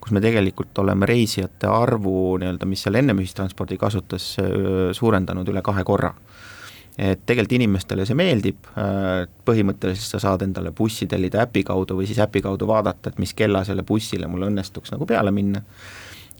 [0.00, 5.64] kus me tegelikult oleme reisijate arvu nii-öelda, mis seal ennem ühistranspordi kasutas, äh, suurendanud üle
[5.64, 6.12] kahe korra.
[6.92, 8.66] Et tegelikult inimestele see meeldib,
[9.48, 13.32] põhimõtteliselt sa saad endale bussi tellida äpi kaudu või siis äpi kaudu vaadata, et mis
[13.32, 15.62] kella selle bussile mul õnnestuks nagu peale minna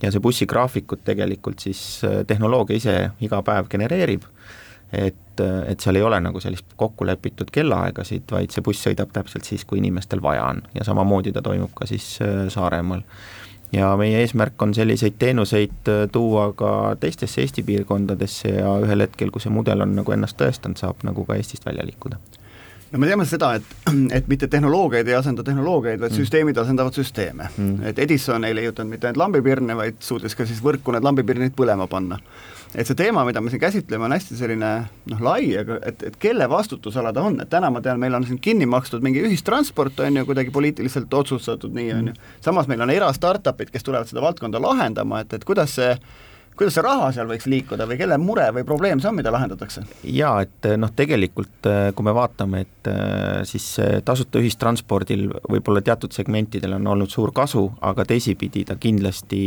[0.02, 4.26] ja see bussigraafikut tegelikult siis äh, tehnoloogia ise iga päev genereerib,
[4.92, 9.48] et, äh, et seal ei ole nagu sellist kokkulepitud kellaaegasid, vaid see buss sõidab täpselt
[9.48, 10.62] siis, kui inimestel vaja on.
[10.74, 13.06] Ja samamoodi ta toimub ka siis äh, Saaremaal.
[13.72, 19.40] ja meie eesmärk on selliseid teenuseid tuua ka teistesse Eesti piirkondadesse ja ühel hetkel, kui
[19.40, 22.20] see mudel on nagu ennast tõestanud, saab nagu ka Eestist välja liikuda
[22.92, 23.74] no me teame seda, et,
[24.18, 26.22] et mitte tehnoloogiaid ei asenda tehnoloogiaid, vaid mm.
[26.22, 27.84] süsteemid asendavad süsteeme mm..
[27.90, 31.88] et Edison ei leiutanud mitte ainult lambipirne, vaid suutis ka siis võrku need lambipirnid põlema
[31.90, 32.18] panna.
[32.74, 34.72] et see teema, mida me siin käsitleme, on hästi selline
[35.12, 38.26] noh, lai, aga et, et kelle vastutusala ta on, et täna ma tean, meil on
[38.28, 42.36] siin kinni makstud mingi ühistransport, on ju, kuidagi poliitiliselt otsustatud nii, on ju, mm.
[42.44, 45.96] samas meil on era-startup'id, kes tulevad seda valdkonda lahendama, et, et kuidas see
[46.56, 49.84] kuidas see raha seal võiks liikuda või kelle mure või probleem see on, mida lahendatakse?
[50.04, 53.66] jaa, et noh, tegelikult äh, kui me vaatame, et äh, siis
[54.04, 59.42] tasuta ühistranspordil võib-olla teatud segmentidel on olnud suur kasu, aga teisipidi ta kindlasti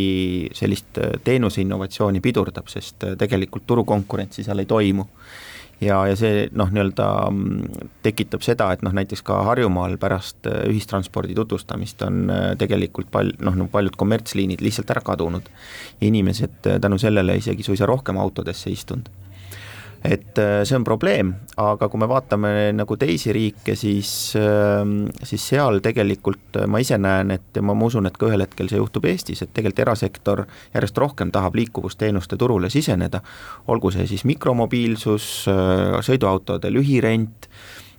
[0.55, 5.07] sellist teenuse innovatsiooni pidurdab, sest tegelikult turukonkurentsi seal ei toimu
[5.81, 10.63] ja, ja see noh, nii-öelda mm, tekitab seda, et noh, näiteks ka Harjumaal pärast äh,
[10.71, 15.51] ühistranspordi tutvustamist on äh, tegelikult pal-, noh, no paljud kommertsliinid lihtsalt ära kadunud.
[16.01, 19.09] inimesed äh, tänu sellele isegi suisa rohkem autodesse istunud
[20.05, 25.45] et äh, see on probleem, aga kui me vaatame nagu teisi riike, siis, ähm, siis
[25.51, 28.81] seal tegelikult äh, ma ise näen, et ja ma usun, et ka ühel hetkel see
[28.81, 33.21] juhtub Eestis, et tegelikult erasektor järjest rohkem tahab liikuvusteenuste turule siseneda,
[33.71, 37.49] olgu see siis mikromobiilsus, äh, sõiduautode lühirent,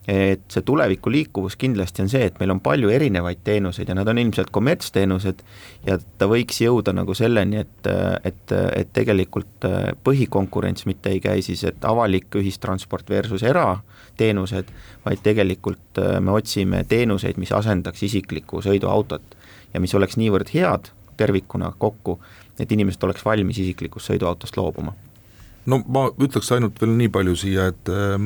[0.08, 4.08] et see tuleviku liikuvus kindlasti on see, et meil on palju erinevaid teenuseid ja nad
[4.08, 5.42] on ilmselt kommertsteenused
[5.86, 7.88] ja ta võiks jõuda nagu selleni, et,
[8.24, 9.66] et, et tegelikult
[10.06, 14.70] põhikonkurents mitte ei käi siis, et avalik ühistransport versus erateenused,
[15.06, 19.34] vaid tegelikult me otsime teenuseid, mis asendaks isiklikku sõiduautot
[19.74, 22.20] ja mis oleks niivõrd head tervikuna kokku,
[22.60, 24.94] et inimesed oleks valmis isiklikust sõiduautost loobuma
[25.70, 28.16] no ma ütleks ainult veel nii palju siia, et äh,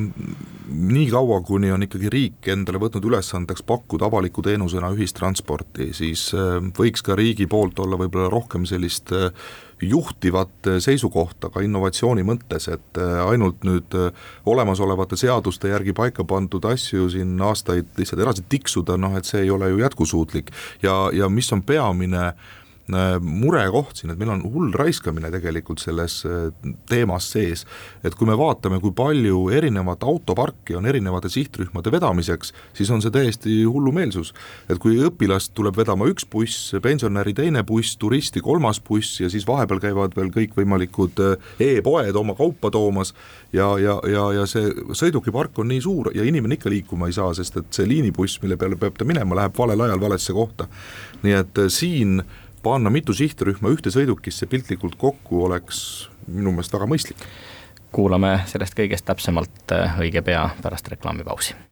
[0.71, 6.59] nii kaua, kuni on ikkagi riik endale võtnud ülesandeks pakkuda avaliku teenusena ühistransporti, siis äh,
[6.77, 9.31] võiks ka riigi poolt olla võib-olla rohkem sellist äh,
[9.81, 13.97] juhtivat seisukohta ka innovatsiooni mõttes, et äh, ainult nüüd
[14.45, 19.53] olemasolevate seaduste järgi paika pandud asju siin aastaid lihtsalt edasi tiksuda, noh et see ei
[19.53, 20.53] ole ju jätkusuutlik.
[20.85, 22.60] Ja, ja mis on peamine Äh,
[23.21, 26.49] murekoht siin, et meil on hull raiskamine tegelikult selles äh,
[26.89, 27.65] teemas sees.
[28.03, 33.13] et kui me vaatame, kui palju erinevat autoparki on erinevate sihtrühmade vedamiseks, siis on see
[33.13, 34.33] täiesti hullumeelsus.
[34.69, 39.47] et kui õpilast tuleb vedama üks buss, pensionäri teine buss, turisti kolmas buss ja siis
[39.47, 43.13] vahepeal käivad veel kõikvõimalikud äh, e-poed oma kaupa toomas
[43.53, 47.33] ja, ja, ja, ja see sõidukipark on nii suur ja inimene ikka liikuma ei saa,
[47.37, 50.67] sest et see liinibuss, mille peale peab ta minema, läheb valel ajal valesse kohta.
[51.21, 52.21] nii et siin
[52.63, 57.27] panna mitu sihtrühma ühte sõidukisse piltlikult kokku oleks minu meelest väga mõistlik.
[57.91, 61.70] kuulame sellest kõigest täpsemalt äh, õige pea pärast reklaamipausi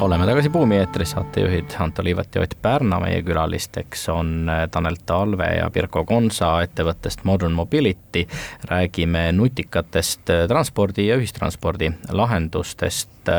[0.00, 4.96] oleme tagasi Buumi eetris, saatejuhid Anto Liivat ja Ott Pärna, meie külalisteks on äh, Tanel
[5.06, 8.26] Talve ja Pirko Konsa ettevõttest Modern Mobility.
[8.70, 13.30] räägime nutikatest äh, transpordi ja ühistranspordi lahendustest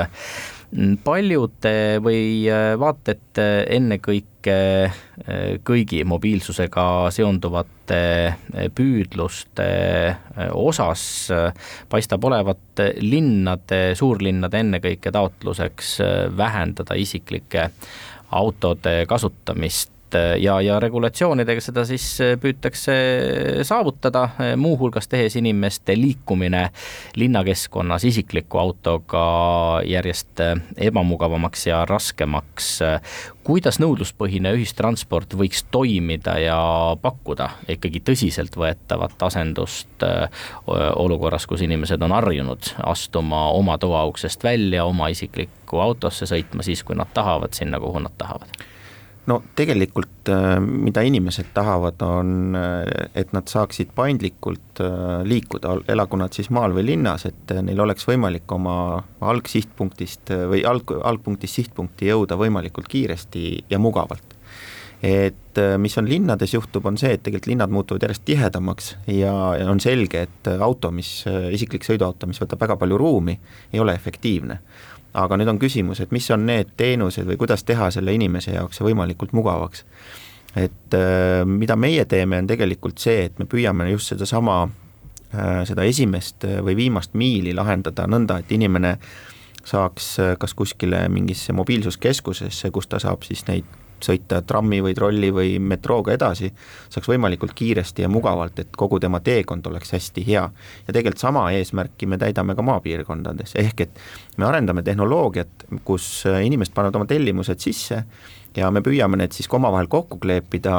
[1.04, 4.98] paljude või äh, vaata et ennekõike äh,
[5.66, 9.68] kõigi mobiilsusega seonduvate äh, püüdluste
[10.52, 11.06] osas
[11.90, 15.98] paistab olevat linnade, suurlinnade ennekõike taotluseks
[16.38, 17.70] vähendada isiklike
[18.36, 22.96] autode kasutamist Äh, ja, ja regulatsioonidega seda siis äh, püütakse
[23.68, 26.70] saavutada, äh, muuhulgas tehes inimeste liikumine
[27.16, 29.26] linnakeskkonnas isikliku autoga
[29.86, 30.44] järjest
[30.78, 32.80] ebamugavamaks ja raskemaks.
[33.46, 36.60] kuidas nõudluspõhine ühistransport võiks toimida ja
[37.02, 40.06] pakkuda ikkagi tõsiseltvõetavat asendust
[40.96, 46.98] olukorras, kus inimesed on harjunud astuma oma toauksest välja, oma isiklikku autosse sõitma siis, kui
[46.98, 48.66] nad tahavad sinna, kuhu nad tahavad
[49.30, 56.20] no tegelikult äh, mida inimesed tahavad, on, äh, et nad saaksid paindlikult äh, liikuda, elagu
[56.22, 62.12] nad siis maal või linnas, et neil oleks võimalik oma algsihtpunktist või alg, algpunktist sihtpunkti
[62.12, 64.34] jõuda võimalikult kiiresti ja mugavalt.
[65.06, 69.68] et mis on linnades juhtub, on see, et tegelikult linnad muutuvad järjest tihedamaks ja, ja
[69.70, 71.10] on selge, et auto, mis,
[71.52, 73.36] isiklik sõiduauto, mis võtab väga palju ruumi,
[73.74, 74.58] ei ole efektiivne
[75.16, 78.80] aga nüüd on küsimus, et mis on need teenused või kuidas teha selle inimese jaoks
[78.80, 79.86] see võimalikult mugavaks.
[80.56, 84.70] et äh, mida meie teeme, on tegelikult see, et me püüame just sedasama,
[85.34, 88.98] äh, seda esimest või viimast miili lahendada nõnda, et inimene
[89.66, 93.68] saaks äh, kas kuskile mingisse mobiilsuskeskusesse, kus ta saab siis neid
[94.06, 96.52] sõita trammi või trolli või metrooga edasi,
[96.94, 100.46] saaks võimalikult kiiresti ja mugavalt, et kogu tema teekond oleks hästi hea.
[100.88, 104.00] ja tegelikult sama eesmärki me täidame ka maapiirkondades, ehk et
[104.38, 108.04] me arendame tehnoloogiat, kus inimesed panevad oma tellimused sisse
[108.56, 110.76] ja me püüame need siis ka omavahel kokku kleepida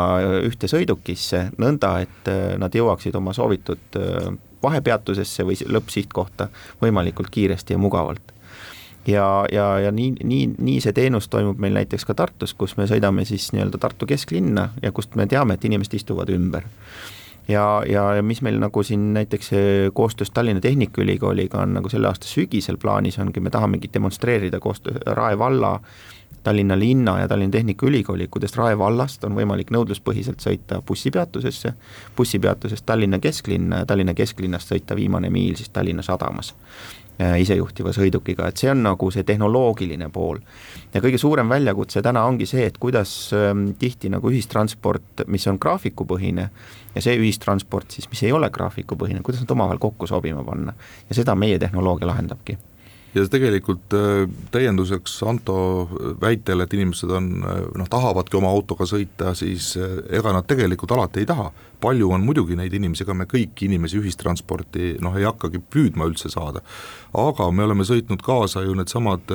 [0.46, 4.00] ühte sõidukisse, nõnda et nad jõuaksid oma soovitud
[4.62, 6.48] vahepeatusesse või lõppsihtkohta
[6.82, 8.35] võimalikult kiiresti ja mugavalt
[9.06, 12.88] ja, ja, ja nii, nii, nii see teenus toimub meil näiteks ka Tartus, kus me
[12.90, 16.66] sõidame siis nii-öelda Tartu kesklinna ja kust me teame, et inimesed istuvad ümber.
[17.48, 19.50] Ja, ja, ja mis meil nagu siin näiteks
[19.94, 25.38] koostöös Tallinna Tehnikaülikooliga on nagu selle aasta sügisel plaanis, ongi, me tahamegi demonstreerida koostöö Rae
[25.38, 25.78] valla
[26.42, 31.72] Tallinna linna ja Tallinna Tehnikaülikooli, kuidas Rae vallast on võimalik nõudluspõhiselt sõita bussipeatusesse,
[32.16, 36.54] bussipeatusest Tallinna kesklinna ja Tallinna kesklinnast sõita viimane miil siis Tallinna sadamas
[37.16, 40.40] isejuhtiva sõidukiga, et see on nagu see tehnoloogiline pool.
[40.94, 45.58] ja kõige suurem väljakutse täna ongi see, et kuidas ähm, tihti nagu ühistransport, mis on
[45.60, 46.48] graafikupõhine,
[46.94, 50.74] ja see ühistransport siis, mis ei ole graafikupõhine, kuidas nad omavahel kokku sobima panna.
[51.08, 52.58] ja seda meie tehnoloogia lahendabki
[53.16, 55.56] ja tegelikult äh, täienduseks Anto
[56.20, 60.92] väitele, et inimesed on äh, noh, tahavadki oma autoga sõita, siis äh, ega nad tegelikult
[60.96, 61.50] alati ei taha.
[61.80, 66.30] Palju on muidugi neid inimesi, ega me kõiki inimesi ühistransporti noh, ei hakkagi püüdma üldse
[66.32, 66.62] saada.
[67.16, 69.30] aga me oleme sõitnud kaasa ju needsamad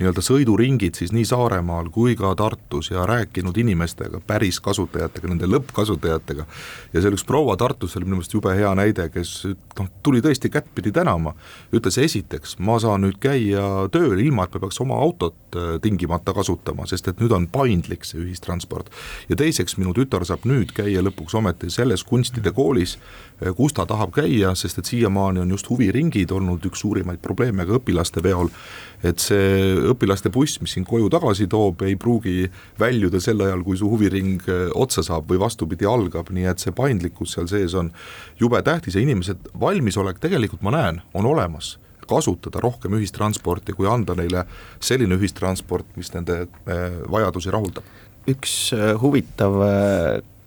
[0.00, 6.46] nii-öelda sõiduringid siis nii Saaremaal kui ka Tartus ja rääkinud inimestega, päris kasutajatega, nende lõppkasutajatega.
[6.92, 9.46] ja seal üks proua Tartus oli minu meelest jube hea näide, kes
[9.78, 11.34] noh, tuli tõesti kättpidi tänama,
[11.76, 16.34] ütles esiteks, ma saan nüüd käia tööl, ilma et me peaks oma autot äh, tingimata
[16.36, 18.90] kasutama, sest et nüüd on paindlik see ühistransport.
[19.28, 22.96] ja teiseks, minu tütar saab nüüd käia lõpuks ometi selles kunstide koolis,
[23.40, 27.66] äh, kus ta tahab käia, sest et siiamaani on just huviringid olnud üks suurimaid probleeme
[27.68, 28.52] ka õpilaste veol,
[29.06, 32.50] et see õpilaste buss, mis sind koju tagasi toob, ei pruugi
[32.80, 36.74] väljuda sel ajal, kui su huviring äh, otsa saab või vastupidi, algab, nii et see
[36.76, 37.92] paindlikkus seal sees on
[38.40, 41.78] jube tähtis ja inimesed, valmisolek tegelikult ma näen, on olemas.
[42.10, 44.42] Kasutada rohkem ühistransporti, kui anda neile
[44.82, 47.86] selline ühistransport, mis nende eh, vajadusi rahuldab.
[48.28, 49.54] üks eh, huvitav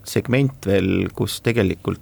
[0.04, 2.02] segment veel, kus tegelikult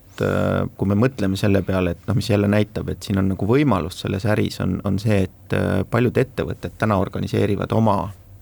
[0.78, 4.04] kui me mõtleme selle peale, et noh, mis jälle näitab, et siin on nagu võimalus
[4.04, 5.56] selles äris, on, on see, et
[5.90, 7.96] paljud ettevõtted täna organiseerivad oma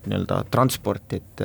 [0.04, 1.44] nii-öelda transporti, et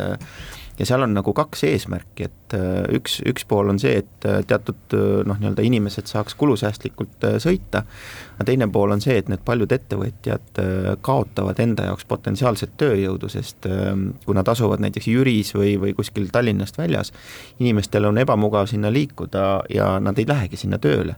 [0.80, 4.42] ja seal on nagu kaks eesmärki, et äh, üks, üks pool on see, et äh,
[4.48, 7.86] teatud äh, noh, nii-öelda inimesed saaks kulusäästlikult sõita,
[8.36, 10.62] aga teine pool on see, et need paljud ettevõtjad
[11.06, 13.68] kaotavad enda jaoks potentsiaalset tööjõudu, sest
[14.26, 17.14] kui nad asuvad näiteks Jüris või, või kuskil Tallinnast väljas,
[17.60, 21.16] inimestel on ebamugav sinna liikuda ja nad ei lähegi sinna tööle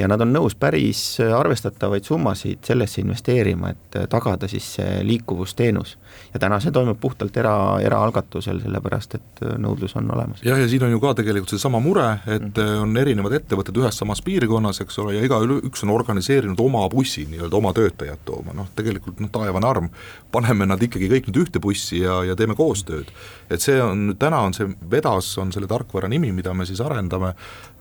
[0.00, 5.96] ja nad on nõus päris arvestatavaid summasid sellesse investeerima, et tagada siis see liikuvusteenus.
[6.34, 10.42] ja täna see toimub puhtalt era, eraalgatusel, sellepärast et nõudlus on olemas.
[10.44, 12.82] jah, ja siin on ju ka tegelikult seesama mure, et mm.
[12.84, 17.60] on erinevad ettevõtted ühes samas piirkonnas, eks ole, ja igaüks on organiseerinud oma bussi nii-öelda
[17.60, 19.90] oma töötajad tooma, noh tegelikult noh, taevane arm,
[20.32, 23.10] paneme nad ikkagi kõik nüüd ühte bussi ja, ja teeme koostööd.
[23.50, 27.34] et see on, täna on see, Vedas on selle tarkvara nimi, mida me siis arendame,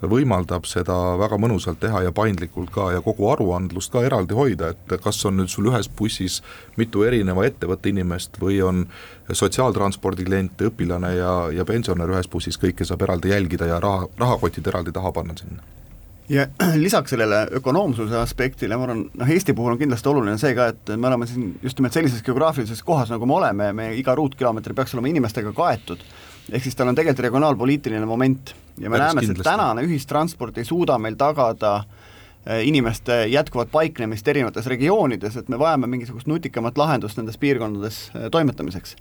[0.08, 4.94] võimaldab seda väga mõnusalt teha ja paindlikult ka ja kogu aruandlust ka eraldi hoida, et
[5.04, 6.40] kas on nüüd sul ühes bussis
[6.80, 8.86] mitu erineva ettevõtte inimest või on
[9.32, 14.68] sotsiaaltranspordi klient, õpilane ja, ja pensionär ühes bussis, kõike saab eraldi jälgida ja raha, rahakotid
[14.72, 15.66] eraldi taha panna sinna?
[16.30, 16.48] Ja
[16.86, 20.96] lisaks sellele ökonoomsuse aspektile, ma arvan, noh Eesti puhul on kindlasti oluline see ka, et
[20.96, 24.96] me oleme siin just nimelt sellises geograafilises kohas, nagu me oleme, me iga ruutkilomeeter peaks
[24.96, 26.06] olema inimestega kaetud
[26.52, 30.66] ehk siis tal on tegelikult regionaalpoliitiline moment ja me Päris näeme, et tänane ühistransport ei
[30.66, 31.84] suuda meil tagada
[32.46, 38.30] eh, inimeste jätkuvat paiknemist erinevates regioonides, et me vajame mingisugust nutikamat lahendust nendes piirkondades eh,
[38.32, 38.96] toimetamiseks.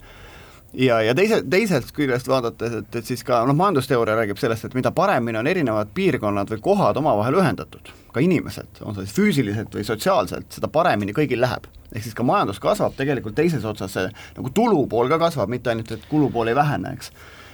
[0.73, 4.77] ja, ja teise, teisest küljest vaadates, et, et siis ka noh, majandusteooria räägib sellest, et
[4.77, 9.75] mida paremini on erinevad piirkonnad või kohad omavahel ühendatud, ka inimesed, on see siis füüsiliselt
[9.75, 11.67] või sotsiaalselt, seda paremini kõigil läheb.
[11.89, 15.91] ehk siis ka majandus kasvab tegelikult teises otsas, see nagu tulupool ka kasvab, mitte ainult,
[15.91, 17.11] et kulupool ei vähene, eks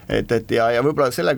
[0.09, 1.35] et, et ja, ja võib-olla selle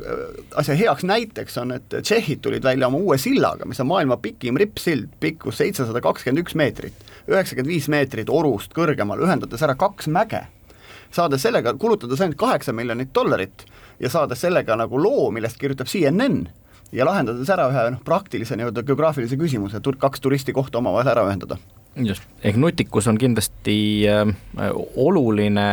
[0.59, 4.59] asja heaks näiteks on, et tšehhid tulid välja oma uue sillaga, mis on maailma pikim
[4.59, 10.47] rippsild, pikkus seitsesada kakskümmend üks meetrit, üheksakümmend viis meetrit orust kõrgemal, ühendades ära kaks mäge.
[11.11, 13.63] saades sellega, kulutades ainult kaheksa miljonit dollarit
[13.99, 16.49] ja saades sellega nagu loo, millest kirjutab CNN
[16.95, 21.59] ja lahendades ära ühe noh, praktilise nii-öelda geograafilise küsimuse, kaks turisti kohta omavahel ära ühendada.
[21.97, 24.27] Just, ehk nutikus on kindlasti äh,
[25.01, 25.69] oluline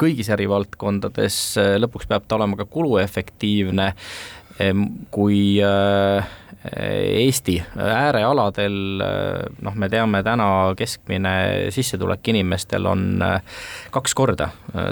[0.00, 1.38] kõigis ärivaldkondades,
[1.80, 3.94] lõpuks peab ta olema ka kuluefektiivne,
[5.14, 8.74] kui äh, Eesti äärealadel
[9.62, 10.48] noh, me teame täna
[10.78, 11.34] keskmine
[11.74, 13.22] sissetulek inimestel on
[13.94, 14.48] kaks korda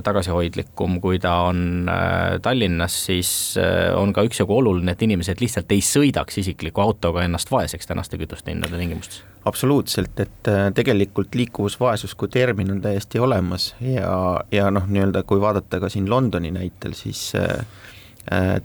[0.06, 1.90] tagasihoidlikum, kui ta on
[2.42, 3.30] Tallinnas, siis
[3.98, 8.54] on ka üksjagu oluline, et inimesed lihtsalt ei sõidaks isikliku autoga ennast vaeseks tänaste kütuste
[8.54, 9.24] hindade tingimustes.
[9.46, 15.78] Absoluutselt, et tegelikult liikuvusvaesus kui termin on täiesti olemas ja, ja noh, nii-öelda kui vaadata
[15.82, 17.66] ka siin Londoni näitel, siis äh,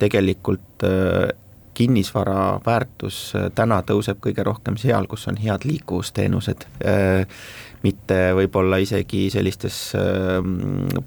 [0.01, 1.29] tegelikult äh,
[1.73, 7.43] kinnisvara väärtus äh, täna tõuseb kõige rohkem seal, kus on head liikuvusteenused, äh,
[7.85, 10.41] mitte võib-olla isegi sellistes äh,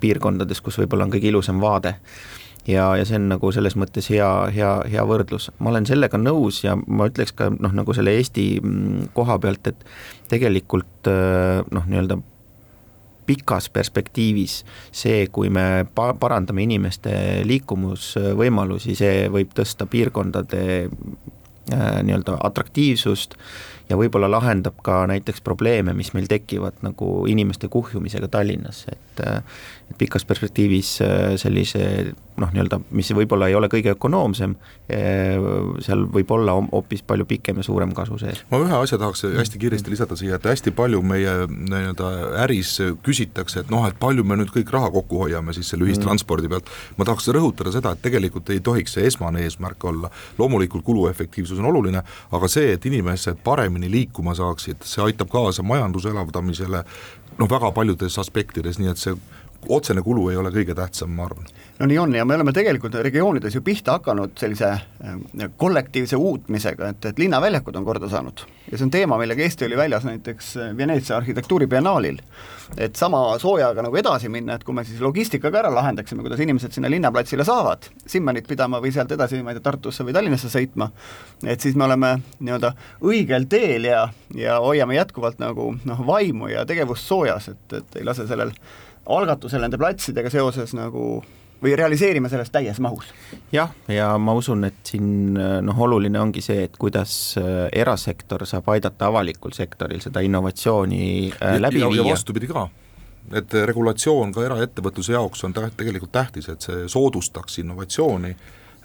[0.01, 1.95] piirkondades, kus võib-olla on kõige ilusam vaade
[2.67, 5.51] ja, ja see on nagu selles mõttes hea, hea, hea võrdlus.
[5.59, 9.73] ma olen sellega nõus ja ma ütleks ka noh, nagu selle Eesti mm, koha pealt,
[9.73, 9.85] et
[10.33, 11.13] tegelikult
[11.71, 12.17] noh, nii-öelda
[13.27, 14.63] pikas perspektiivis
[14.93, 17.15] see, kui me pa-, parandame inimeste
[17.49, 23.39] liikumusvõimalusi, see võib tõsta piirkondade äh, nii-öelda atraktiivsust
[23.89, 29.61] ja võib-olla lahendab ka näiteks probleeme, mis meil tekivad nagu inimeste kuhjumisega Tallinnasse, et äh,
[29.99, 34.57] pikas perspektiivis äh, sellise noh, nii-öelda, mis võib-olla ei ole kõige ökonoomsem,
[34.91, 35.47] äh,
[35.85, 38.43] seal võib olla hoopis palju pikem ja suurem kasu sees.
[38.51, 42.11] ma ühe asja tahaks hästi kiiresti lisada siia, et hästi palju meie nii-öelda
[42.45, 42.77] äris
[43.07, 46.71] küsitakse, et noh, et palju me nüüd kõik raha kokku hoiame siis selle ühistranspordi pealt,
[46.99, 51.71] ma tahaks rõhutada seda, et tegelikult ei tohiks see esmane eesmärk olla, loomulikult kuluefektiivsus on
[51.71, 52.03] oluline,
[52.35, 56.85] aga see, et inimesed paremini liikuma saaksid, see aitab kaasa majanduse elavdamisele,
[57.39, 59.15] noh, väga paljudes aspektides, nii et see
[59.69, 61.47] otsene kulu ei ole kõige tähtsam, ma arvan.
[61.79, 66.89] no nii on ja me oleme tegelikult regioonides ju pihta hakanud sellise äh, kollektiivse uutmisega,
[66.95, 68.45] et, et linnaväljakud on korda saanud.
[68.71, 72.21] ja see on teema, millega Eesti oli väljas näiteks Veneetsia arhitektuuribiennaalil.
[72.79, 76.73] et sama soojaga nagu edasi minna, et kui me siis logistikaga ära lahendaksime, kuidas inimesed
[76.73, 80.91] sinna linnaplatsile saavad, Simmenit pidama või sealt edasi, ma ei tea, Tartusse või Tallinnasse sõitma,
[81.47, 86.65] et siis me oleme nii-öelda õigel teel ja, ja hoiame jätkuvalt nagu noh, vaimu ja
[86.69, 88.53] tegevust soojas, et, et ei lase sellel
[89.07, 91.23] algatusel nende platsidega seoses nagu
[91.65, 93.09] või realiseerime sellest täies mahus?
[93.53, 98.69] jah, ja ma usun, et siin noh, oluline ongi see, et kuidas äh, erasektor saab
[98.75, 102.03] aidata avalikul sektoril seda innovatsiooni äh, läbi ja, viia.
[102.03, 102.67] ja vastupidi ka,
[103.33, 108.35] et regulatsioon ka eraettevõtluse jaoks on täht, tegelikult tähtis, et see soodustaks innovatsiooni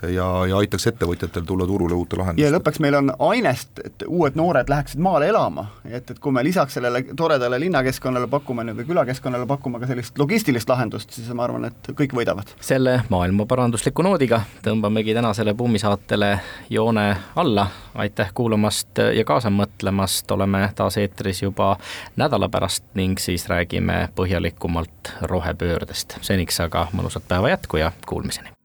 [0.01, 2.47] ja, ja aitaks ettevõtjatel tulla turule uute lahendustega.
[2.47, 6.43] ja lõpuks meil on ainest, et uued noored läheksid maale elama, et, et kui me
[6.43, 11.69] lisaks sellele toredale linnakeskkonnale pakume või külakeskkonnale pakume ka sellist logistilist lahendust, siis ma arvan,
[11.69, 12.53] et kõik võidavad.
[12.61, 16.31] selle maailmaparandusliku noodiga tõmbamegi tänasele Buumisaatele
[16.69, 21.75] joone alla, aitäh kuulamast ja kaasa mõtlemast, oleme taas eetris juba
[22.15, 26.17] nädala pärast ning siis räägime põhjalikumalt rohepöördest.
[26.21, 28.58] seniks aga mõnusat päeva jätku ja kuulmiseni!